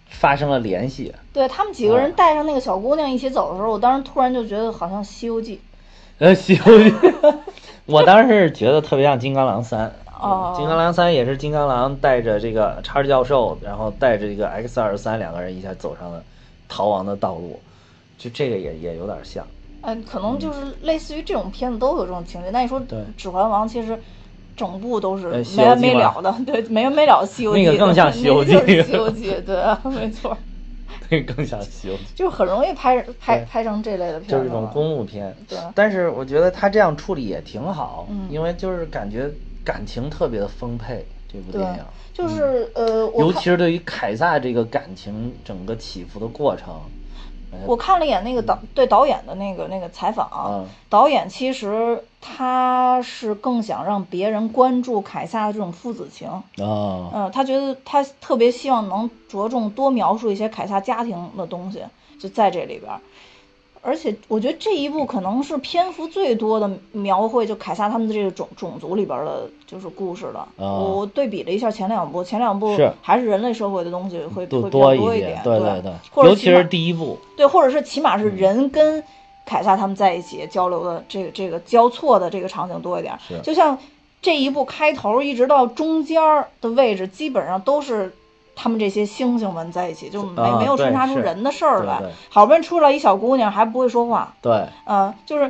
[0.10, 1.14] 发生了联系。
[1.32, 5.58] 对他们几个人带上那个小姑娘一起走的时候，我当时突然就觉得好像《西游记》。
[6.18, 6.90] 呃，《西游记》，
[7.86, 9.90] 我当时是觉得特别像《金刚狼三》。
[10.20, 10.54] 哦。
[10.56, 16.24] 金刚狼三也是金刚狼带着这个叉教授，然后带着这个 X 二十三两个人一下走上了
[16.68, 17.60] 逃亡的道路，
[18.18, 19.46] 就这个也也有点像。
[19.82, 22.50] 嗯，可能就是类似于这种片子都有这种情节。
[22.50, 22.82] 那你说
[23.16, 23.98] 《指环王》其实
[24.58, 27.62] 整部都是没完没了的，对，没完没了的《西游记》。
[27.66, 28.52] 那个更像《西游记》。
[28.84, 29.56] 西游记，对，
[29.90, 30.38] 没错。
[31.10, 32.04] 那个更像《西游记》。
[32.14, 34.30] 就很容易拍拍拍成这类的片。
[34.30, 35.34] 就是一种公路片。
[35.48, 35.58] 对。
[35.74, 39.32] 但是我觉得他这样处理也挺好，因为就是感觉
[39.70, 41.06] 感情特别的丰沛。
[41.32, 41.80] 这部电影
[42.12, 46.74] 就是呃，尤其是对于凯撒这个感情整个起伏的过程。
[47.68, 56.44] 我看了一眼那个导对导演的那个那个采访，导演其实他是更想让别人关注凯撒的这种父子情啊，
[57.14, 61.84] 嗯，他觉得他特别希望能着重多描述一些凯撒家庭的东西，
[62.20, 62.92] 就在这里边。
[63.82, 70.48] 而且我觉得这一部可能是篇幅最多的描绘，就凯撒他们的这个种种族里边的，就是故事的。
[70.58, 79.02] 我对比了一下前两部，前两部还是人类社会的东西会会比较多一点，对对对，尤其是第一部，对，或者是起码是人跟
[79.46, 83.18] 凯撒他们在一起交流的这个这个交错的这个场景多一点。
[83.42, 83.78] 就像
[84.22, 86.22] 这一部开头一直到中间
[86.60, 88.14] 的位置，基本上都是。
[88.62, 92.02] 他们这些猩猩们在一起，就没没有穿插出人的事儿来。
[92.30, 94.34] 好不容易出来一小姑娘，还不会说话。
[94.42, 94.52] 对，
[94.86, 95.50] 嗯，就是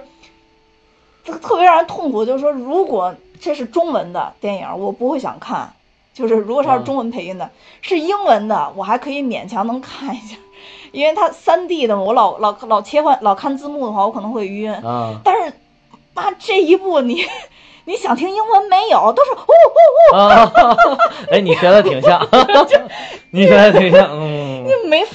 [1.24, 2.24] 这个特别让人痛苦。
[2.24, 5.74] 就是说，如果这是中文的电影，我不会想看；
[6.14, 7.49] 就是如果它是中文配音的，
[7.82, 10.38] 是英文的，我还可以勉强能看一下，
[10.93, 14.72] 因为它三 D 的，我老老老切换老看字幕的话，我可能会晕。
[15.24, 15.53] 但是，
[16.14, 17.26] 妈，这一部你。
[17.90, 19.12] 你想听英文没有？
[19.14, 21.34] 都是呜呜呜！
[21.34, 22.22] 哎，你学的挺像，
[23.32, 24.64] 你学的挺像，嗯。
[24.64, 25.14] 你没法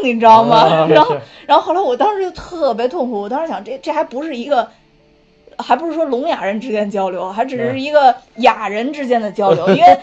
[0.00, 0.88] 弄，你知道吗？
[0.90, 1.16] 然后，
[1.46, 3.20] 然后后来我当时就特别痛苦。
[3.20, 4.68] 我当时想，这这还不是一个，
[5.56, 9.68] 还不是说聋哑人之间交流，还只是一个哑人之间的交流。
[9.68, 9.96] 因为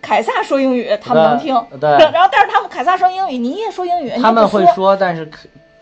[0.00, 1.60] 凯撒说英语，他们能听。
[1.80, 1.90] 对。
[1.90, 5.28] 然后，但是他们凯撒说英语，你也说英语，他们会说，但是。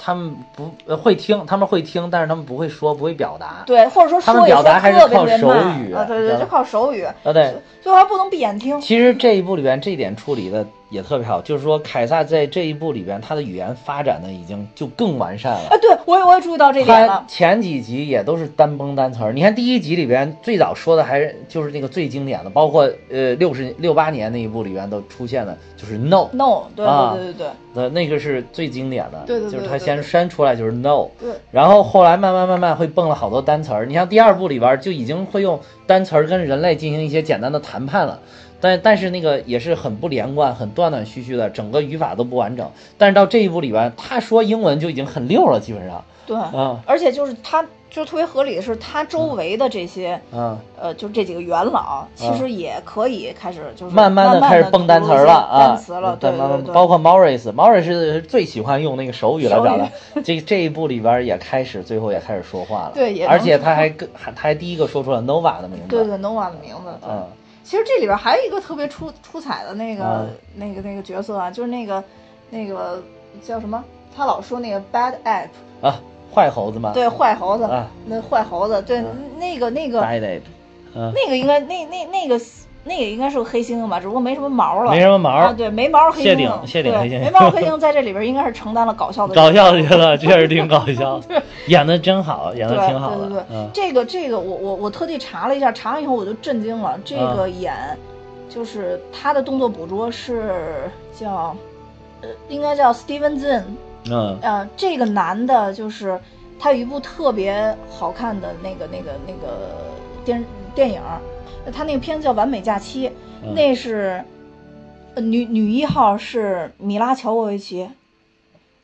[0.04, 3.62] 他们不会听，他们会听，但是他们不会说，不会表达。
[3.64, 8.80] 对，或者说他们表达还是靠手语啊，对对，就靠手语啊，对，最后还不能闭眼听。
[8.80, 10.66] 其实这一部里边这一点处理的。
[10.92, 15.68] 也特别好，就是说凯撒在这一部里边，他的语言发展的已经就更完善了。
[15.70, 17.24] 啊，对我也我也注意到这点了。
[17.26, 38.18] 前几集也都是单崩单词儿，你看第一集里边最早说的还是就是那个最经典的，包括呃六十六八年那一部里边都出现的，就是 no no，对对对对对，那那个是最经典的，对对，就是他先删出来就是 no，对，然后后来慢慢慢慢会蹦了好多单词儿，你像第二部里边就已经会用单词儿跟人类进行一些简单的谈判了。
[38.62, 42.70] 但但是那个也是很不连贯，很断断续续的，整个语法都不完整。
[42.96, 46.02] 但是到这一步里边，他说英文就已经很溜了，基本上。
[46.24, 59.88] 对，嗯，而且就是他就特别合理的是，他周围的这些，嗯，呃，就这几个元老，其实也可以开始就是慢慢的开始蹦单词了啊，单词了，对对对，包括 Morris，Morris 最喜欢用那个手语来表达，
[60.22, 67.26] 这这一部里边也开始，最后也开始说话了，对，而且他还跟还他还第一个说出了 Nova 的名字，对对，Nova 的名字，嗯，
[67.64, 72.02] 其实这里边还有一个特别出出彩的那个那个那个角色啊，就是那个
[72.50, 73.02] 那个
[73.42, 73.82] 叫什么，
[74.14, 75.48] 他老说那个 Bad App
[75.80, 76.00] 啊。
[76.34, 76.92] 坏猴子吗？
[76.94, 77.68] 对，坏猴子，
[78.06, 79.04] 那坏猴子，对，
[79.36, 80.40] 那个那个 bad app，，
[80.94, 82.40] 那个应该那那那个
[82.84, 91.20] 那也应该是个黑猩猩吧，只不过没什么毛了，没什么毛啊，对，没毛黑猩猩，谢顶谢顶黑猩猩，没毛黑猩猩在这里边应该是承担了搞笑的搞笑去了，确实挺搞 笑，
[91.68, 97.74] 演的真好，演的挺好的，对对对，这个这个我我我特地查了一下，查完以后我就震惊了，这个演
[98.48, 101.56] 就是他的动作捕捉是叫
[102.20, 103.62] 呃应该叫 Steven Zinn。
[104.10, 106.18] 嗯，呃，这个男的，就是
[106.58, 109.70] 他有一部特别好看的那个、那个、那个
[110.24, 111.00] 电电影，
[111.72, 113.08] 他那个片子叫《完美假期》，
[113.54, 114.24] 那是
[115.16, 117.88] 女女一号是米拉乔沃维奇，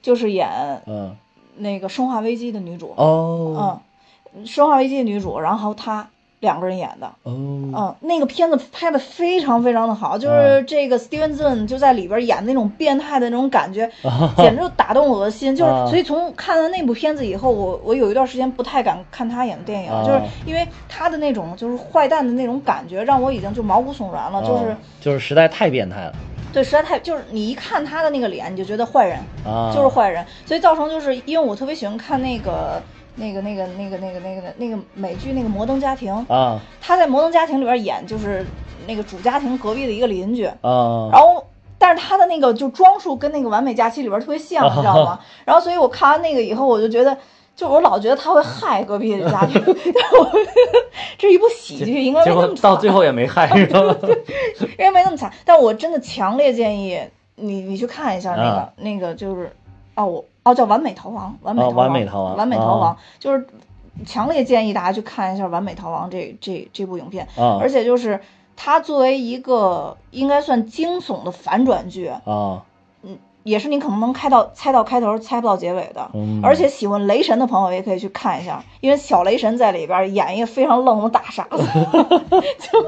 [0.03, 0.49] 就是演
[0.87, 1.17] 嗯
[1.57, 3.81] 那个《生化危机》的女主哦，
[4.35, 6.09] 嗯，《生化危机》的女主，然后她。
[6.41, 13.91] 两个人演的，哦，嗯，那个片子拍的非常非常的好，就是这个 Steven Zun 就在里边演那种变态的那种感觉，
[14.37, 15.57] 简直就打动我的心。
[15.57, 24.41] 就是所以从看了那部片子以后，我我有一段时间不太敢看他演的电影，就是因为他的那种就是坏蛋的那种感觉，让我已经就毛骨悚然了。
[24.43, 26.15] 就是就是实在太变态了，
[26.53, 29.19] 对，实在太就是你一看他的那个脸，你就觉得坏人，
[29.75, 32.81] 就是坏人，所以造成就是因为我特别喜欢看那个。
[33.19, 38.47] 那个、那个、那个、那个、那个、那个美剧那个《摩登家庭》啊，他在《摩登家庭》里边演就是
[38.87, 40.57] 那个主家庭隔壁的一个邻居啊，
[41.13, 41.45] 然后
[41.79, 45.19] 但是他的那个就装束跟那个《完美假期》里边特别像，你知道吗？
[45.45, 47.17] 然后所以我看完那个以后，我就觉得，
[47.55, 49.61] 就我老觉得他会害隔壁的家庭，
[51.19, 53.81] 这是一部喜剧，应该没那么惨到最后也没害，是吧？
[54.61, 57.01] 应该没那么惨，但我真的强烈建议
[57.37, 59.53] 你你去看一下那个那个就是
[59.99, 60.25] 哦我。
[60.45, 63.47] 哦，叫完美逃亡，完美逃亡，完美逃亡，完美逃亡，就是
[64.07, 67.29] 强烈建议大家去看一下《完美逃亡》这这这部影片，
[67.61, 68.19] 而且就是
[68.57, 72.23] 它作为一个应该算惊悚的反转剧啊，
[73.03, 76.11] 嗯，也是你可能能开到猜到开头，猜不到结尾的，
[76.43, 81.59] 而且喜欢雷神的朋友也可以去看一下，因为小雷神在里边演一个非常愣的大傻子，
[82.61, 82.85] 就。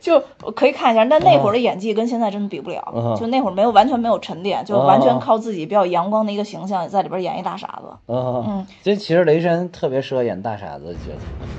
[0.00, 0.22] 就
[0.54, 3.16] 可以看一下，但那会儿的演技跟现在真的比不了。
[3.18, 7.88] 就那会儿没有完全没有沉淀，就完全靠自己比较阳光的一个形象在里边演一大傻子。
[8.06, 11.00] 嗯，所以其实雷神特别适合演大傻子的角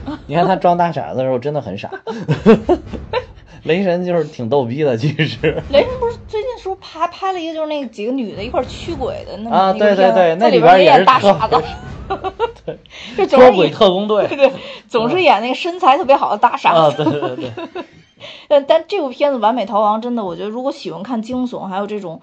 [0.05, 0.17] 色。
[0.27, 1.89] 你看他装大傻子的时候真的很傻。
[3.67, 5.61] 雷神就是挺逗逼的，其实。
[5.69, 11.61] 雷神不是最近说拍拍了一个就是那几个女的一块驱鬼的那啊，对对对，那里边也是大傻子。
[13.17, 14.25] 对， 捉鬼特工队。
[14.27, 14.51] 对对，
[14.87, 17.03] 总是演那个身材特别好的大傻子。
[17.03, 17.51] 啊，对对对。
[18.47, 22.21] 但但这部片子《完美逃亡》真的，我觉得如果喜欢看惊悚还有这种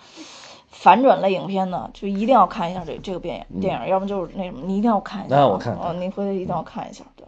[0.70, 5.36] 反转类影片的，就一定要看一下这这个电影电影，要不就是那什么，你一定要看一下。
[5.36, 5.76] 那我看。
[5.84, 7.26] 嗯，你回头一定要看一下，对。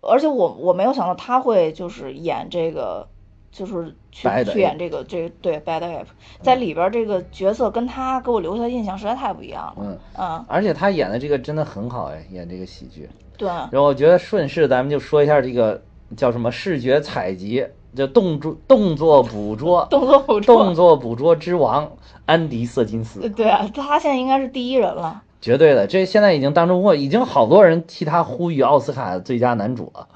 [0.00, 3.06] 而且我我没有想到他会就是演这个。
[3.50, 6.06] 就是去去演这个这对 Bad App，
[6.42, 9.74] 在里边这个角色跟他给我留下的印象实在太不一样了。
[9.78, 13.08] 嗯嗯，而且他演的这个真的很好哎，演这个喜剧。
[13.36, 13.48] 对。
[13.48, 15.82] 然后我觉得顺势咱们就说一下这个
[16.16, 17.64] 叫什么视觉采集，
[17.96, 21.90] 就动作动作捕捉，动作捕捉， 动作捕捉之王
[22.26, 23.28] 安迪瑟金斯。
[23.30, 25.22] 对啊，他现在应该是第一人了。
[25.40, 30.08] 绝对的，这现在已经当中过，已经好多人替他呼吁奥斯卡最佳男主了。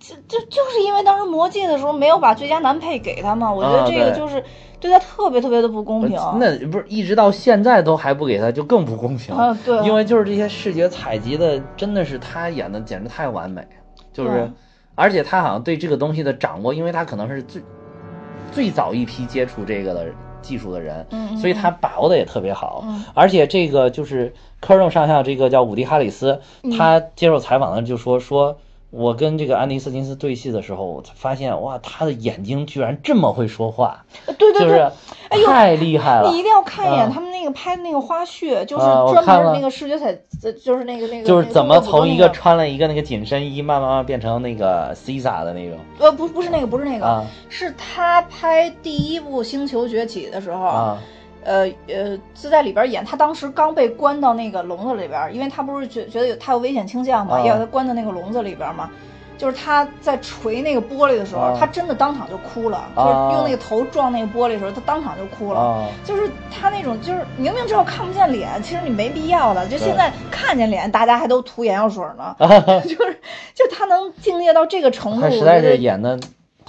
[0.00, 4.42] 就就就是因为当时魔戒的时候没有把最佳男配给他嘛，我觉得这个就是
[4.80, 6.18] 对他特别特别的不公平。
[6.38, 9.34] 那不是一直到现在都还不给他，就更不公平。
[9.34, 13.62] 啊，对，因为就是这些视觉采集的，真的是他演的简直太完美，
[14.10, 14.50] 就是，
[14.94, 17.62] 而且他好像对这个东西的掌握，因为他可能是最
[18.50, 20.06] 最早一批接触这个的
[20.40, 21.06] 技术的人，
[21.38, 22.82] 所以他把握的也特别好。
[23.12, 26.40] 而且这个就是科任上校，这个叫伍迪·哈里斯，
[26.78, 28.56] 他接受采访的就说说。
[28.90, 34.04] 我跟这个安迪·斯金斯对戏的时候，我发现哇，他的眼睛居然这么会说话，
[34.36, 34.90] 对对对，
[35.46, 36.30] 太厉害了！
[36.30, 38.84] 你一定要看一眼他们那个拍的那个花絮，就是
[39.24, 40.12] 专门那个视觉彩，
[40.62, 45.78] 就是那个那个，就是怎么从一个穿了一个那个紧身衣，慢慢慢变成那个 Cisa 的那种。
[46.00, 50.98] 呃，不，不是那个，不是那个，是他拍第一部《星球崛起》的时候。
[51.44, 58.90] 呃呃，是在里边演，他当时刚被关到那个笼子里边，因为他不是觉觉得有他有危险倾向嘛，要他关到那个笼子里边嘛。
[59.38, 65.88] 就是他在捶那个玻璃的时候，他真的当场就哭了，就是用那个头撞那个玻璃的时候，他当场就哭了。
[66.04, 69.66] 就是他那种，就是明明知道看不见脸，其实你没必要的。
[69.66, 72.36] 就现在看见脸，大家还都涂眼药水呢。
[72.84, 73.18] 就是，
[73.54, 76.20] 就他能敬业到这个程度，实在是演的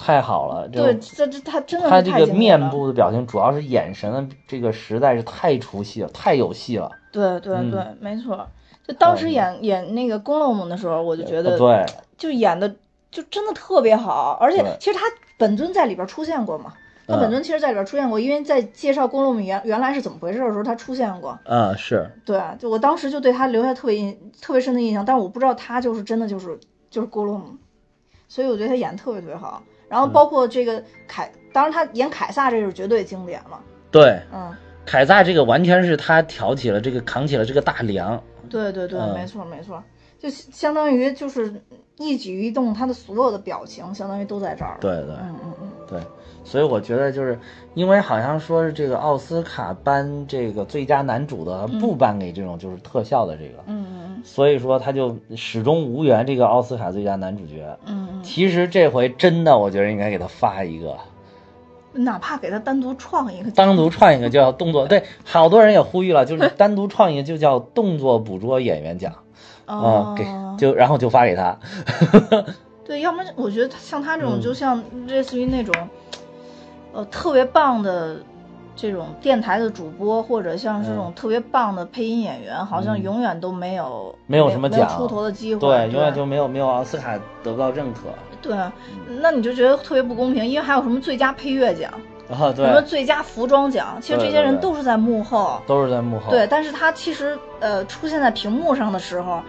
[0.02, 0.66] 太好了。
[0.68, 6.90] 对，这这他真的他这个面部的表情，主要是眼神的这个实在是太出戏了，太有戏了。
[7.12, 8.46] 对对对，没错。
[8.84, 11.86] 就当时演演那个《宫洛姆》的时候，我就觉得对。
[12.18, 12.68] 就演的
[13.12, 15.04] 就真的特别好，而且其实他
[15.38, 16.72] 本尊在里边出现过嘛，
[17.06, 21.38] 他本尊其实在里边出现过，因为在介绍宫洛姆原原来是怎么回事的时候，他出现过。
[21.44, 26.58] 嗯，是对，就我当时就对他留下特别印特别深的印象，但是我不知道他就是真的就是
[26.90, 27.56] 就是宫洛姆，
[28.28, 29.62] 所以我觉得他演的特别特别好。
[29.92, 33.60] 然后包括这个凯，当然他演凯撒这是绝对经典了。
[33.90, 34.50] 对，嗯，
[34.86, 38.20] 凯撒这个完全是他挑起了这个扛起了这个大梁。
[38.48, 39.82] 对对对，没错没错，
[40.18, 41.54] 就相当于就是。
[41.98, 44.76] 一举一动，他的所有的表情，相当于都在这儿。
[44.80, 46.00] 对对，嗯嗯嗯，对。
[46.44, 47.38] 所以我觉得，就是
[47.74, 53.62] 因为好像说是这个奥斯卡颁这个最佳男主的，不颁给这种就是特效的这个。
[53.66, 54.22] 嗯嗯嗯。
[54.24, 57.78] 所以说他就始终无缘这个奥斯卡最佳男主角。
[57.86, 58.22] 嗯嗯。
[58.22, 60.96] 其实这回真的，我觉得应该给他发一个，
[61.92, 64.86] 哪怕给他单独创一个，单独创一个叫动作。
[64.88, 69.12] 对，好多人也呼吁了，就是单独创一个就叫动作捕捉演员奖。
[69.64, 70.26] 啊，给
[70.58, 71.56] 就然后就发给他。
[72.84, 75.72] 对，要不然我觉得像他这种，就像类似于那种，
[76.92, 78.16] 呃，特别棒的
[78.76, 88.00] 这种电台的主播，或者像这种特别棒的配音演员，好像永远都没有没有什么奖出头的机会，对，永远就没有没有奥斯卡得不到认可。
[88.40, 88.56] 对，
[89.20, 91.92] 那你就觉得特别不公平，因为还有什么最佳配乐奖。
[92.30, 93.98] 啊，对，什么最佳服装奖？
[94.00, 96.30] 其实这些人都是在幕后，都是在幕后。
[96.30, 99.42] 对，但是他其实呃出现在屏幕上的时候，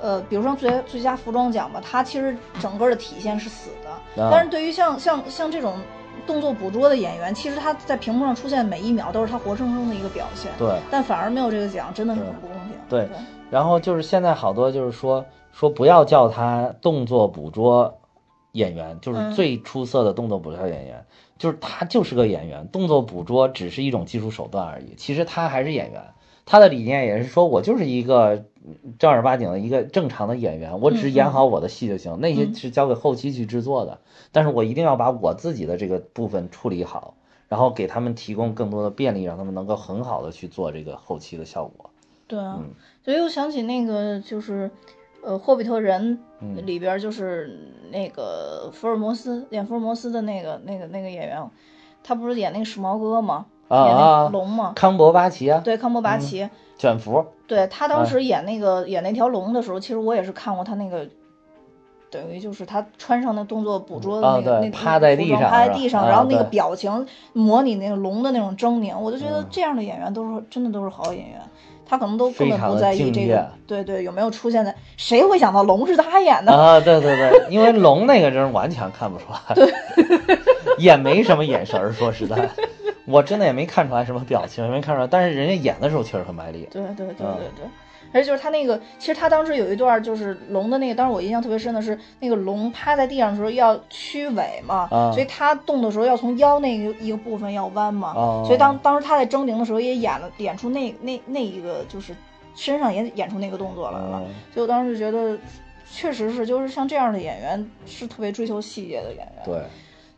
[0.00, 4.26] 呃，比如说最最佳服装奖吧，他其实整个的体现是死的。
[4.30, 5.74] 但是对于像像像这种
[6.26, 10.50] 动作捕捉的演员，其实他在屏幕上出现每一秒都是他活生生的一个表现。
[10.58, 12.72] 对，但反而没有这个奖，真的是很不公平。
[12.88, 13.08] 对，
[13.50, 17.98] 然后就是现在好多就是说说不要叫他动作捕捉
[18.52, 21.04] 演员，就是最出色的动作捕捉演员。
[21.38, 24.94] 就是他就是个演员，动作捕捉只是一种技术手段而已。
[24.96, 26.04] 其实他还是演员，
[26.50, 28.44] 他的理念也是说，我就是一个
[28.98, 34.00] 正儿八经的一个正常的演员，我只演好我的戏就行，那些是交给后期去制作的。
[34.32, 37.14] 但是我一定要把我自己的这个部分处理好，
[37.46, 41.88] 然后给他们提供更多的便利，让他们能够很好的去做这个后期的效果。
[42.26, 42.60] 对啊，
[43.04, 44.68] 所以我想起那个就是。
[45.22, 46.18] 呃，霍比特人
[46.64, 47.54] 里边就是
[47.90, 51.46] 那个福尔摩斯演福尔摩斯的那个那个那个演员，
[52.02, 53.44] 他不是演那个时髦哥吗？
[53.76, 54.72] 啊，龙嘛？
[54.74, 55.60] 康伯巴奇啊。
[55.64, 56.48] 对，康伯巴奇。
[56.76, 57.24] 卷福。
[57.46, 61.06] 对他当时演那个演那条龙的时候，其实我也是看过他那个，
[62.10, 71.40] 等于就是他穿上那动作捕捉的那个那趴在地上，趴在地上，然后那个表情模拟那个龙的那种狰狞，我就觉得这样的演员都是真的都是好演员。
[71.86, 74.72] 他可能都根本不在意这个，对对，有没有出现在？
[74.96, 76.78] 谁会想到龙是他演的 啊？
[76.78, 79.74] 对对对，因为龙那个人完全看不出来，对，
[80.78, 81.92] 也没什么眼神儿。
[81.92, 82.48] 说实在，
[83.10, 85.06] 我真的也没看出来什么表情，也没看出来。
[85.06, 86.68] 但是人家演的时候确实很卖力。
[86.70, 87.66] 对对对对对。
[88.12, 98.12] 而且就是他那个，其实他当时有一段就是龙的那个，当时我印象特别深的是那个龙趴在地上的时候要屈尾嘛，所以他动的时候要从腰那个一个部分要弯嘛，
[98.44, 102.12] 所以当当时他在狰狞的时候也演了演出那那那一个就是
[102.56, 105.38] 身上也演出那个动作来了，所以我当时就觉得
[105.88, 109.62] 确实是就是像这样的演员是特别追求细节的演员，对，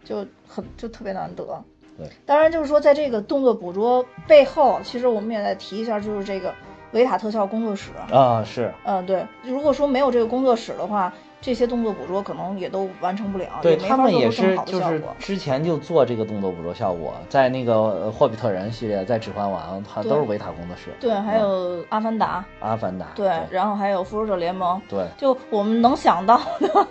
[0.03, 1.63] 就很就特别难得，
[2.03, 6.53] 对，当然就是说在这个动作捕捉背后，其实我们也在提一下就是这个。
[6.93, 7.91] 维塔特效工作室。
[8.11, 26.87] 啊，是，嗯，对，如果说没有这个工作室的话，这些动作捕捉可能也都完成不了，对他们也是，就是之前就做这个动作捕捉效果，在那个霍比特人系列，在指环王，它都是维塔工作室，对，还有阿凡达，阿凡达，对，然后还有复仇者联盟，对，就我们能想到的，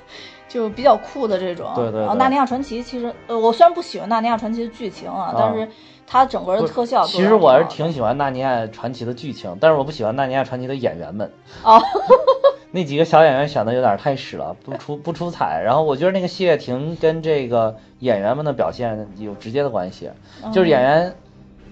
[0.52, 5.68] 就比较酷的这种，对对，然后纳尼亚传奇，其实，呃，我虽然不喜欢纳尼亚传奇的剧情啊，但是。
[6.08, 11.32] 它整个的特效，其实我是挺喜欢《纳尼亚传奇》的剧情，但是我不喜欢《纳尼亚传奇》的演员们。
[11.64, 11.82] 哦，
[12.72, 15.62] 那几个小演员选的有点太屎了，不出不出彩。
[15.64, 20.10] 然后我觉得那个谢月婷跟这个演员们的表现有直接的关系，
[20.52, 21.16] 就是演员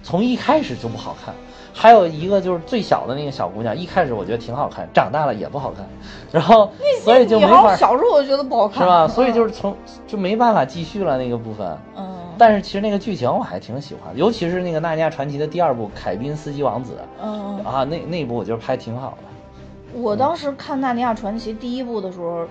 [0.03, 1.33] 从一开始就不好看。
[1.71, 5.87] 还有一个就是最小的那个小姑娘，一开始我觉得挺好看，长大了也不好看。
[6.31, 6.69] 然后
[7.03, 7.73] 所以就没法。
[7.75, 9.07] 小时候我觉得不好看，是吧？
[9.09, 9.73] 所以就是从
[10.05, 11.77] 就没办法继续了那个部分。
[11.95, 12.17] 嗯。
[12.37, 19.99] 但是其实那个剧情我还挺喜欢，尤其是那个《纳尼亚传奇》的第二部《凯宾斯基王子》，嗯啊，那那部我觉得拍挺好的。
[19.99, 22.45] 我当时看《纳尼亚传奇》第一部的时候，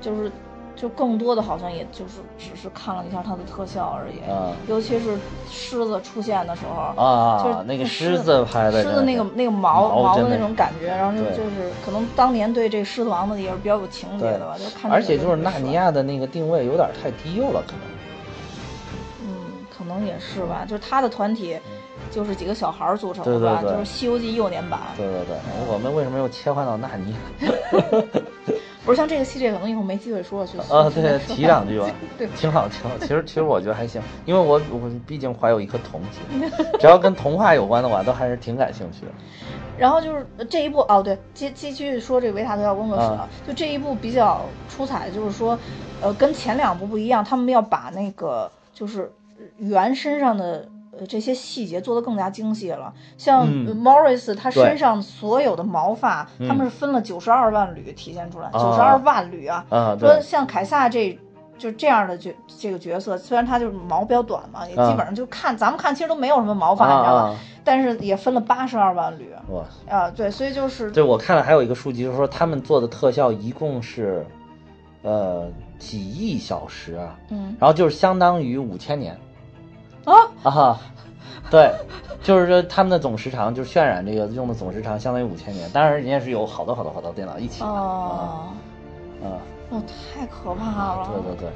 [0.00, 0.30] 就是
[0.76, 4.20] 就更多的好像也就是只是看了一下它的特效而已，
[4.68, 5.16] 尤其是
[5.50, 14.90] 狮子出现的时候啊，就是那个狮子拍的狮子那个那个毛毛的那种感觉，然后就就是可能当年对这狮子王的也是比较有情节的吧，就看。
[14.90, 17.80] 而且就是纳尼亚的那个定位有点太低幼了，可能。
[19.26, 19.32] 嗯，
[19.76, 21.56] 可能也是吧，就是他的团体
[22.10, 24.80] 就是几个小孩组成的吧，就是《西游记》幼年版。
[24.96, 25.36] 对对对，
[25.72, 27.14] 我们为什么又切换到纳尼？
[28.84, 32.98] 不是像这个系列，可能以后没机会说去啊，对，提两句吧， 对，挺好，挺好。
[32.98, 39.12] 其实，其实我觉得还行，因为我我毕竟怀有一颗童心， 只要跟童话有关的话，都还是挺感兴趣的。
[39.78, 45.58] 然后就是这一部哦，对，继继续说这个维塔特要工作室，就这一部比较出彩，就是说，
[46.02, 49.10] 呃，跟前两部不一样，他们要把那个就是
[49.58, 50.68] 猿身上的。
[50.98, 52.92] 呃，这些细节做得更加精细了。
[53.16, 59.64] 像 Morris 他身上所有的毛发，他们是分了九十二万缕体现出来，九十二万缕啊。
[59.98, 61.18] 说像凯撒这
[61.56, 67.36] 就这样的角这个角色，虽然他就是毛比较短嘛，也基本上就看咱们看其实都没有什么毛发，你知道吧？
[67.62, 69.30] 但是也分了八十二万缕。
[69.50, 74.26] 哇啊，对，所以就是对我看了还有一个数据，就是说他们做的特效一共是
[75.02, 79.16] 呃几亿小时啊，嗯，然后就是相当于五千年。
[80.04, 80.50] 啊？
[80.50, 80.80] 啊，
[81.50, 81.72] 对，
[82.22, 88.48] 就是说他们的总时长，就是渲染这个用的总时长相当于五千年，当然人家是有好多好多好多电脑一起的哦，
[89.22, 89.40] 啊，
[89.70, 89.82] 哦，
[90.14, 91.48] 太可怕了，对对对，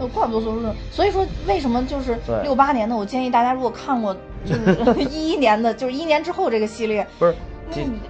[0.00, 4.14] 呃怪不得说是，所以说为什么就是六八年的，我建议大家如果看过
[4.44, 7.34] 就是 一一年的，就是一年之后这个系列，不是。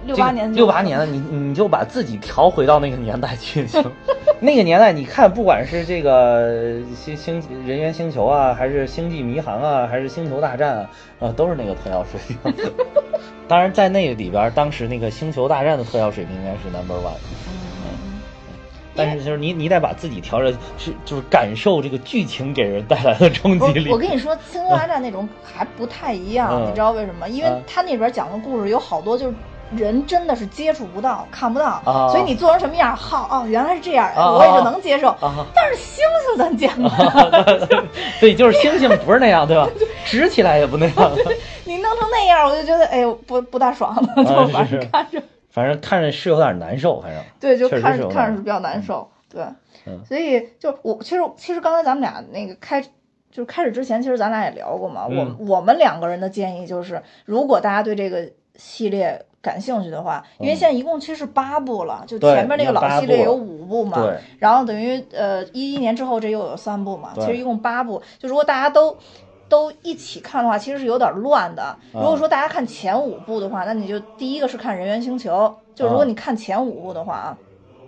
[0.05, 3.83] 六八年，六八年的你，你就把自己调回到那个年代去行。
[4.39, 10.89] 那个年代，你看，不管是这个星星人猿星球啊，还是星际迷航啊，还是星球大战啊，
[11.19, 12.53] 啊，都是那个特效水平。
[13.47, 17.13] 当然，在那个里边，当时那个星球大战的特效水平应该是 number one。
[17.85, 18.19] 嗯。
[18.95, 23.91] 但是就是你，你得把自己调着，是就是感受这个剧情给人带来的冲击力。
[23.91, 27.29] 我跟你说，星球大战那种还不太一样，你知道为什么？
[27.29, 29.35] 因为他那边讲的故事有好多就是。
[29.75, 35.15] 人真的是接触不到、看不到，所以你做成什么样，好哦，原来是这样，我也就能接受。
[35.53, 36.89] 但是星星咱见过，
[38.19, 39.67] 对，就是星星不是那样，对吧？
[40.05, 41.11] 直起来也不那样。
[41.63, 49.43] 你弄成那样，我就觉得哎呦，不不大爽了，就反正看着，反正看着是有点难受，反正对，就看着看着是比较难受，对。
[50.05, 52.89] 所以就我其实其实刚才咱们俩那个开就
[53.35, 55.07] 是开始之前，其实咱俩也聊过嘛。
[55.07, 59.25] 我我们两个人的建议就是，如果大家对这个系列。
[59.41, 63.97] 感兴趣的话，因为现在一共其实是八部了，就前面那个老系列有五部嘛，
[64.37, 68.01] 然后等于呃一一年之后这又有三部嘛，其实一共八部。
[68.19, 68.95] 就如果大家都
[69.49, 71.75] 都一起看的话，其实是有点乱的。
[71.91, 75.31] 如果说大家看前五部的话，那你就第一个是看《人猿星球》，
[75.75, 77.37] 就如果你看前五部的话啊，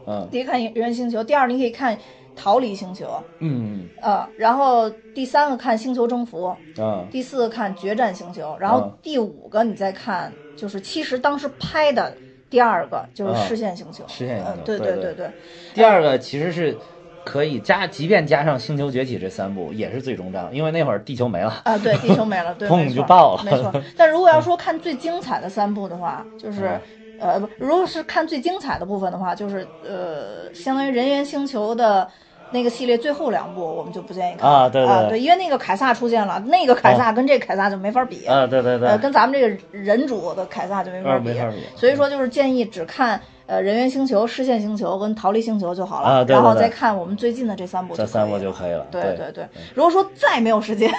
[0.08, 1.97] 嗯，第一看《人猿星球》，第二你可以看。
[2.36, 3.08] 逃离星球，
[3.41, 3.88] 嗯。
[4.01, 12.18] 呃，然后第三个看星球征服，啊，第四个看决战星球，然后第五个你再看，就是其实当时拍的
[12.49, 15.32] 第二个就是视线星球，视线星球，对对对对。
[15.74, 16.80] 第二个其实是
[17.24, 23.74] 可以加，即便加上星球崛起这三部也是最终章，因为那会儿地球没了啊，对，地球没了，对， 砰就爆了，没错。
[23.95, 26.80] 但如果要说看最精彩的三部的话，就是。
[27.16, 32.10] 呃不，如果是看最精彩的部分的话，就是呃，相当于人猿星球的
[32.54, 34.70] 那个系列最后两部，我们就不建议看啊。
[34.70, 38.47] 对对对，因为那个凯撒出现了，那个凯撒跟这凯撒就没法比啊。
[38.47, 41.34] 对对对，呃，跟咱们这个人主的凯撒就没法比。
[41.76, 43.20] 所以说，就是建议只看。
[43.45, 48.88] 呃，人猿星球、视线星球跟逃离星球就好了，啊，对然后再看我们最近的这三部，这三部就可以了。
[48.89, 49.45] 对对对，
[49.76, 50.89] 如果说再没有时间，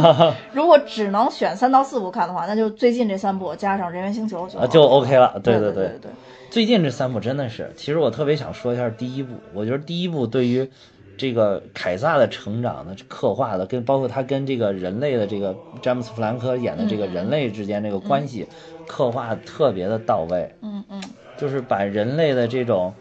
[0.52, 5.40] 如果只能选三到四部看的话，那就最近这三部加上人猿星球就就 OK 了。
[5.42, 6.10] 对对对对，
[6.50, 10.70] 最近这三部真的是，其实我特别想说一下第一部，我觉得第一部对于
[11.16, 18.48] 这个凯撒的成长的刻画的，跟包括他跟这个人类的这个詹姆斯·弗兰科演的这个人类之间这个关系
[18.86, 20.54] 刻画特别的到位。
[20.62, 21.02] 嗯嗯。
[21.36, 22.94] 就是把人类的这种，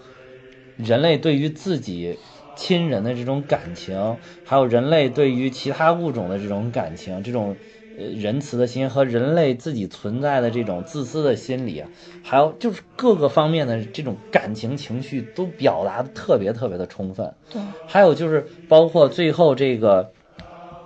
[0.75, 2.19] 人类对于自己
[2.55, 7.57] 亲人的这种感情，还有人类对于其他物种的这种感情，这种
[7.97, 11.83] 呃仁慈的心和人类自己存在的这种自私的心理，
[12.23, 17.33] 还有就是各个方面的这种感情情绪都表达的特别特别的充分。
[17.51, 20.11] 对，还有就是包括最后这个。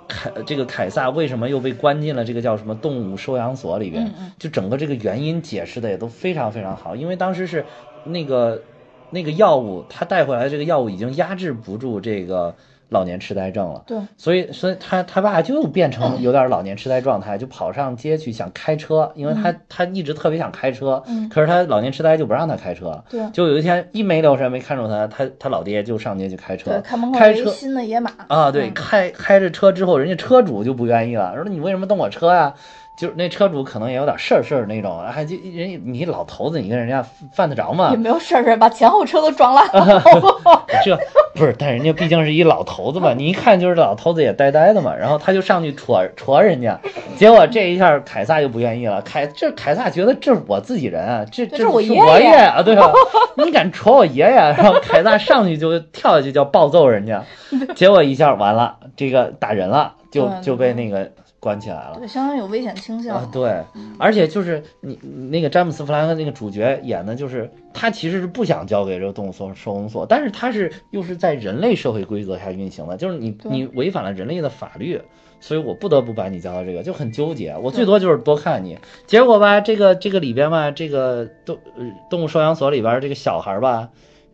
[0.10, 4.10] 凯这个凯撒为什么又被关进了这个叫什么动物收养所里边？
[4.40, 6.96] 就整个这个原因解释的也都非常非常好。
[6.96, 7.66] 因为当时是
[8.06, 8.62] 那个
[9.10, 12.56] 那个药物，他带回来这个药物已经压制不住这个
[12.90, 13.84] 老年痴呆症了。
[13.86, 21.28] 对，所以所以他他爸就变成有点老年痴呆状态，就跑上街去想开车，因为他他一直特别想开车，嗯。
[21.30, 23.04] 可是他老年痴呆就不让他开车。
[23.10, 23.22] 对。
[23.32, 28.74] 就有一天一没留神没看住他，他他老爹就上街去开车对，，看门口开车新的野马啊，对，嗯。
[28.74, 32.54] 开开着车之后，人家车主就不愿意了，说你为什么动我车呀、
[32.98, 37.96] 就是那车主可能也有点事儿事儿那种，还就人家你老头子，你跟人家犯得着吗也？
[37.98, 40.02] 没有事儿，把前后车都撞烂了？
[40.84, 40.98] 这
[41.36, 46.80] 不是，但人家毕竟是一老头子嘛，你一看就是老头子也呆呆的嘛，然后他就上去戳戳人家，
[47.16, 52.92] 结果这一下凯撒就不愿意了，凯这凯撒觉得这是我自己人啊，这这这是我爷爷啊，对吧？
[53.38, 54.32] 你敢戳我爷爷？
[54.32, 57.24] 然后凯撒上去就跳下去就要暴揍人家，
[57.76, 61.96] 结果一下完了，这个打人了，就就被那个关起来了。
[62.00, 63.18] 对，相当于有危险倾向。
[63.18, 63.64] 啊，对，
[64.00, 75.00] 而且就是你你那个詹姆斯·弗兰克那个主角演的，就是他其实是不想交给这个动物收收容所，但是他是又是在人类社会规则下运行的，就是你你违反了人类的法律，
[75.40, 77.56] 所以我不得不把你交到这个，就很纠结。
[77.62, 83.90] 我最多就是多看你，结果吧，这个这个里边吧，这个动呃动物收养所里边这个小孩吧，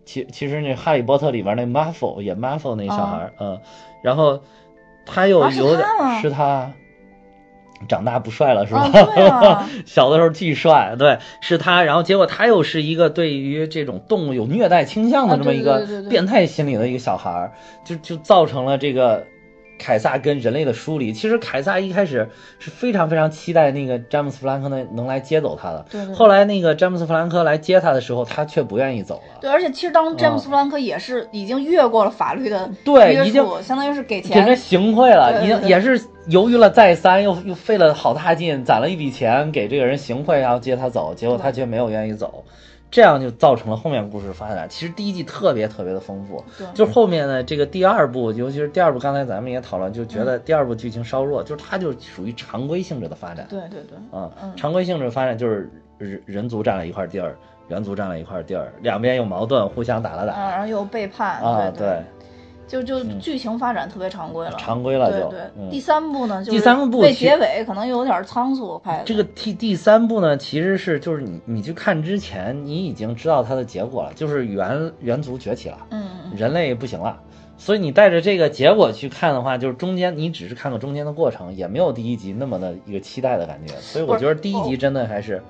[0.06, 3.60] 其其实那《哈利波特》里边那 Muffle 演 Muffle 那小孩，嗯，
[4.01, 4.41] 然后
[5.06, 6.72] 他又有点他是他。
[7.88, 8.82] 长大不帅了是吧？
[8.82, 11.84] 啊，对啊， 小的时候巨帅，对，是他。
[11.84, 17.52] 然后结果他又是一个对于这种动物有虐待倾向的这么一个变态心理的一个小孩儿，
[17.84, 19.26] 就就造成了这个
[19.84, 21.12] 凯撒跟人类的疏离。
[21.12, 22.30] 其实凯撒一开始
[22.60, 29.40] 是非常非常期待那个詹姆斯·弗兰克能能来接走他的，对对后来那个詹姆斯·弗兰克来接他的时候，他却不愿意走了。
[29.42, 34.56] 对，而且其实当时詹姆斯·弗兰克也是已经越过了法律的对已经束，相当于是给给人钱。
[34.56, 42.46] 行贿了，已经也是犹豫了再三，又又费了好大劲，攒了一笔钱给这个人行贿，然后接他走，结果他却没有愿意走，
[42.94, 44.70] 这样就造成了后面故事发展。
[44.70, 46.68] 其实第一季特别特别的丰富，对。
[46.76, 50.26] 就后面呢这个第二部，尤其是第二部，刚才咱们也讨论，就觉嗯。
[50.28, 53.48] 得第二部剧情稍弱，就是它就属于常规性质的发展。
[53.50, 54.54] 对对对，啊、嗯。
[54.56, 55.68] 常规性质发展就是
[55.98, 57.36] 人人族占了一块地儿，
[57.70, 60.34] 猿族占了一块地儿，两边有矛盾，互相打了打。
[60.34, 61.88] 啊，然后又背叛，啊，对。
[61.88, 62.04] 对，
[62.68, 65.39] 就就剧情发展特别常规了，常规了就对
[65.70, 69.03] 第三部呢，就是第三部结尾可能有点仓促拍的。
[69.03, 77.20] 这个第第三部呢，其实是就是你你去看之前，你已经知道它的结果了，就是猿猿族崛起了，嗯，嗯人类不行了。
[77.55, 83.74] 所以你带着这个结果去看的话，就是中间你只是看个中间的过程，也没有第一集那么的一个期待的感觉。
[83.76, 85.41] 所以我觉得第一集真的还是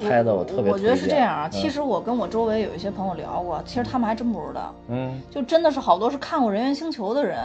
[0.00, 1.46] 拍的我特别我觉得是这样啊。
[1.46, 7.38] 嗯其实我跟我周围有一些朋友聊过，其实他们还真不知道，嗯就真的是好多是看过《人猿星球》的人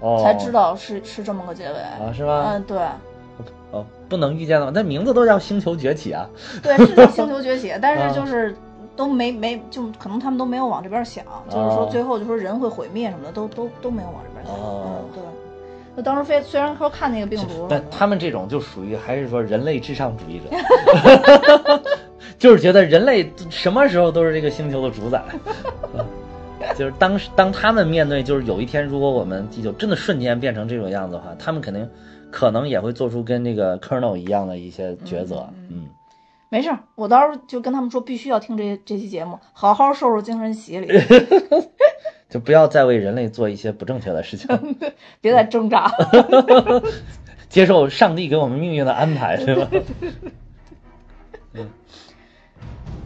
[0.00, 1.78] 哦才知道是是这么个结尾。
[1.78, 2.44] 啊是吗？
[2.46, 2.78] 嗯，对
[3.70, 6.28] 哦，不能预见的，那名字都叫星球崛起啊。
[6.62, 8.54] 对，是叫星球崛起， 但啊是就是。
[8.96, 14.56] 都没没就可能他们都没有往这边想，就是说哦最后就说人会毁灭什么的，都都都没有往这边想。
[15.14, 15.22] 对。
[15.98, 20.56] 就当时非虽然说看那个病毒，但他们这种就属于还是说人类至上主义者，
[22.38, 25.20] 就是觉得人类什么时候都是这个星球的主宰。
[25.98, 26.06] 嗯
[26.76, 31.88] 就是当时当他们面对，就是有一天如果我们地球真的瞬间变成这种样子的话，他们肯定
[32.30, 35.48] 可能也会做出跟那个 Colonel 一样的一些抉择。
[35.70, 35.88] 嗯，
[36.48, 40.86] 没事儿，我到时候就跟他们说，必须要听这这期节目，好好受受精神洗礼，
[42.28, 44.48] 就不要再为人类做一些不正确的事情，
[45.20, 46.82] 别再挣扎了。
[47.48, 49.68] 接受上帝给我们命运的安排，对吧？
[51.54, 51.66] 嗯，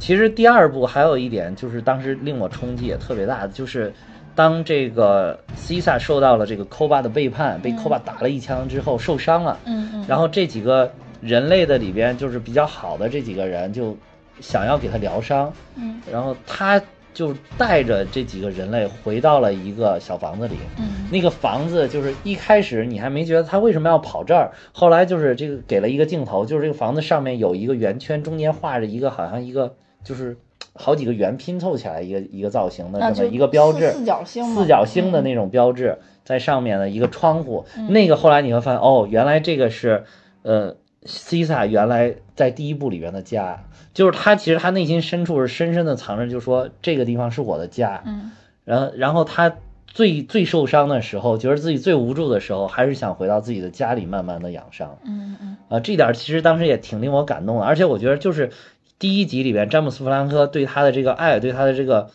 [0.01, 3.93] 其实第二部还有一点，就是当时令我冲击也特别大的，就是
[4.35, 13.97] 当这个西萨受到了这个科巴的背叛，被科巴打了一枪之后受伤了，嗯嗯，然后这几个人类的里边就是比较好的这几个人就
[14.41, 16.83] 想要给他疗伤，嗯然后他
[17.15, 21.07] 就带着这几个人类回到了一个小房子里，嗯。
[21.11, 30.37] 那个房子就是一开始你还没觉得他为什么要跑这儿，后来就是这个给了一个镜头，就是这个房子上面有一个圆圈，中间画着一个好像一个就是
[30.75, 40.05] 好几个圆拼凑起来一个一个造型的这么一个标志，四四角星四角星的那种标志在上面的一个窗户，那个后来你会发现哦，原来这个是
[40.43, 48.31] 呃西萨原来在第一部里边的家，就是他其实他内心深处是深深的藏着，就说这个地方是我的家，嗯
[48.65, 49.57] 然后然后他
[49.87, 54.99] 最最受伤的时候，觉得自己最无助的时候，还是想回到自己的家里慢慢的养伤。
[55.05, 58.51] 嗯嗯啊，这点儿其实当时也挺令我感动的，而且我觉得就是
[58.99, 62.11] 第一集里边詹姆斯·弗兰科对他的这个爱，对他的这个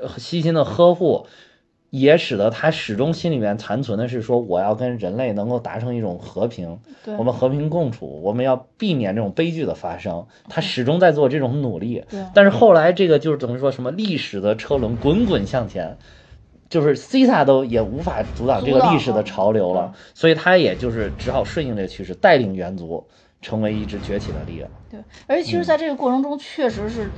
[0.00, 1.26] 呃细心的呵护，
[1.90, 10.26] 也使得他始终心里面残存的是说，我要跟人类能够达成一种和平，对我们和平共处，我们要避免这种悲剧的发生。
[10.48, 15.98] 他始终在做这种努力，对但是后来这个就是等于说什么历史的车轮滚滚向前。
[16.68, 23.04] 就是 C 萨都也无法阻挡这个历史的潮流了，所以他也就是只好顺应这个趋势，带领猿族
[23.42, 24.70] 成为一支崛起的力量。
[24.88, 27.10] 对，而且其实在这个过程中，确实是。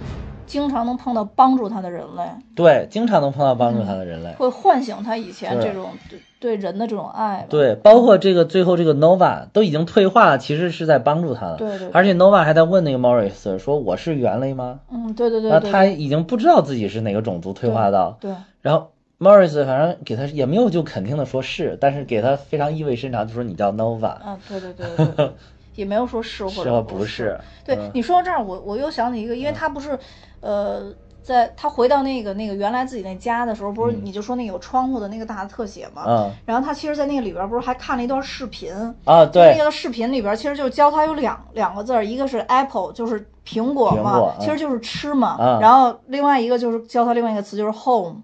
[0.47, 2.23] 经常能碰到帮助他的人类，
[2.55, 7.47] 对，经常能碰到帮助他的人类，会唤醒他以前这种对对人的这种爱。
[7.49, 11.57] 对，包括这个最后这个 Nova 都已经退化了，其实是在帮助他的。
[11.57, 11.89] 对对。
[11.91, 15.51] 而且 Nova 还在问那个 Morris 说：“我是猿类吗？”嗯，对对对。
[15.51, 18.17] 那他已经不知道自己是哪个种族退化到。
[18.21, 18.35] 对。
[18.61, 24.07] 然后 Morris 反正给他也没有就肯定的说是，但是给他非常意味深长，就说你叫 Nova。
[24.07, 24.87] 啊，对对对
[25.17, 25.31] 对。
[25.75, 27.39] 也没有说是或者不是。
[27.65, 29.99] 对，你说到这儿，我我又想起一个，因为他不是，
[30.41, 30.93] 呃。
[31.23, 36.03] 在他回到那个那个原来自己那家的时候，不是你就说那有窗户的那个大的特写嘛？
[36.05, 36.33] 嗯。
[36.45, 38.73] 然后他其实，在那个里边不是还看了一段视频
[39.05, 39.25] 啊？
[39.25, 39.55] 对。
[39.57, 45.59] 那个视频里边其实就教他有两两个字儿，一个是 apple，就是苹果嘛，其实就是吃嘛。
[45.61, 48.17] 然后另外一个就是教他另外一个词，就是 home，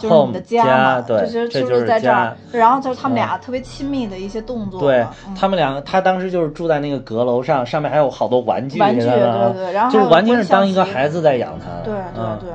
[0.00, 1.00] 就是你的家嘛。
[1.00, 2.36] 对，就是就是在这儿。
[2.52, 4.80] 然后就是他们俩特别亲密的一些动作。
[4.80, 5.06] 对
[5.36, 8.80] 他们两个，他当时就是住在那个阁楼上，上面还有好多玩具。
[8.80, 9.72] 玩具，对对。
[9.72, 11.66] 然后就是完全是当一个孩子在养他。
[11.84, 12.50] 对对对。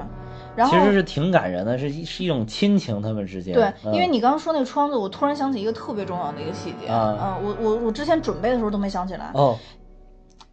[0.56, 3.54] 然后其实是挺感人的，是一是一种亲情，他们之间。
[3.54, 9.56] 对，因为你刚刚说那个窗子，我突然想起一个特别重要的一个细节嗯，我我我之前准备的时候都没想起来哦，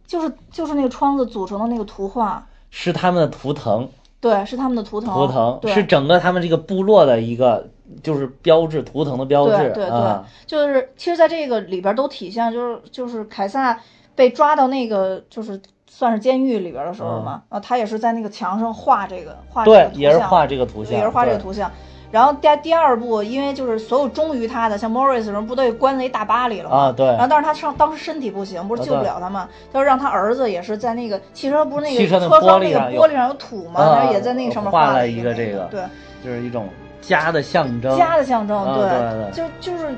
[0.07, 3.87] 就是就是那个窗子组成的那个图画，是他们的图腾，
[4.19, 7.69] 对，是他们的图腾，图腾是整个他们这个部落的一个
[8.01, 13.79] 就是标志，图腾的标志，对对，就是其实在这个里边都体现，就是就是凯撒
[14.15, 15.61] 被抓到那个就是。
[15.89, 21.71] 算是监狱里边的时候嘛，啊，他也是在那个墙上画这个画这个图像，也是画这个图像，也是画这个图像。
[22.11, 26.77] 然后第第二部，因为就是所有忠于他的，像 Morris 什么，不都给关在一大巴里了吗？
[26.77, 27.05] 啊，对。
[27.05, 29.47] 然后但是他上当时身体不行，不是救不了他吗？
[29.71, 33.81] 他说让他儿子也是在那个汽车不是那个车窗那个玻璃上有土吗？
[33.81, 35.81] 然后也在那个上面画了一个这个，对，
[36.23, 36.69] 就是一种
[37.01, 39.93] 家的象征，家的象征，对，就就是。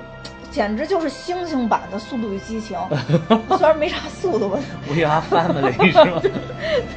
[0.52, 2.76] 简直就是星星版的《速度与激情》，
[3.56, 4.58] 虽然没啥速度吧。
[4.88, 6.22] We are family 是吗？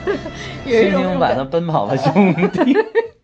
[0.65, 2.75] 星星版的《奔跑吧兄弟》。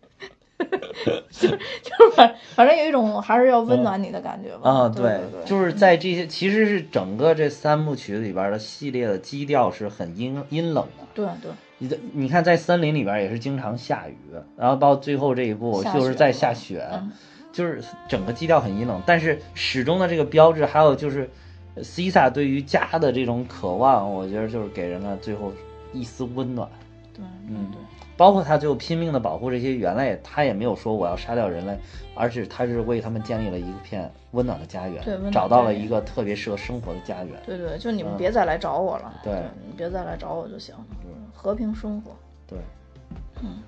[1.31, 4.69] 就 就是反反正有一种还是要温暖你的感觉吧。
[4.69, 11.05] 啊，对，就是在这些其实是整个这三部曲里边的系列的基调是很阴阴冷的。
[11.13, 11.51] 对对。
[11.77, 14.15] 你的你看在森林里边也是经常下雨，
[14.57, 16.87] 然后到最后这一步就是在下雪。
[17.51, 21.27] 就是整个基调很阴冷，但是始终的这个标志，还有就是
[21.81, 25.51] ，C 萨对于家的这种渴望，我觉得就是给人了最后
[25.91, 26.69] 一丝温暖。
[27.11, 27.81] 对，嗯，对。
[28.19, 31.79] 包括他最后拼命的保护这些猿类，他也没有说我要杀掉人类，
[32.13, 35.01] 而是他是为他们建立了一片温暖的家园，
[35.31, 37.41] 找到了一个特别适合生活的家园。
[37.45, 39.13] 对对，就你们别再来找我了。
[39.23, 40.75] 对，你别再来找我就行，
[41.33, 42.11] 和平生活。
[42.45, 42.59] 对，
[43.41, 43.59] 嗯。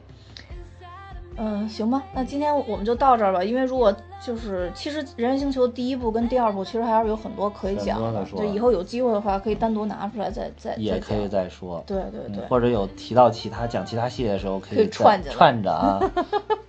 [1.43, 3.43] 嗯，行吧，那今天我们就到这儿吧。
[3.43, 3.91] 因为如果
[4.23, 8.23] 就是，其实《人猿星球》第一部跟第二部其实还是有很多可以讲的。
[8.25, 11.83] 就以后有机会的话，可以单独拿出来再再也可以再说。
[11.87, 15.99] 对对对，或者有提到其他讲其他系列的时候，可以串着串着啊。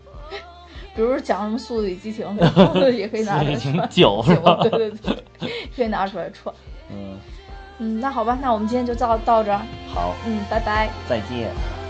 [0.97, 2.27] 比如讲什么《速度与激情》，
[2.90, 3.89] 也可以拿出来串。
[3.93, 4.57] 九是吧？
[4.62, 4.90] 对对
[5.39, 6.55] 对，可以拿出来串。
[6.90, 7.19] 嗯
[7.78, 9.61] 嗯，那好吧，那我们今天就到到这儿。
[9.93, 10.15] 好。
[10.27, 10.89] 嗯，拜拜。
[11.07, 11.81] 再见。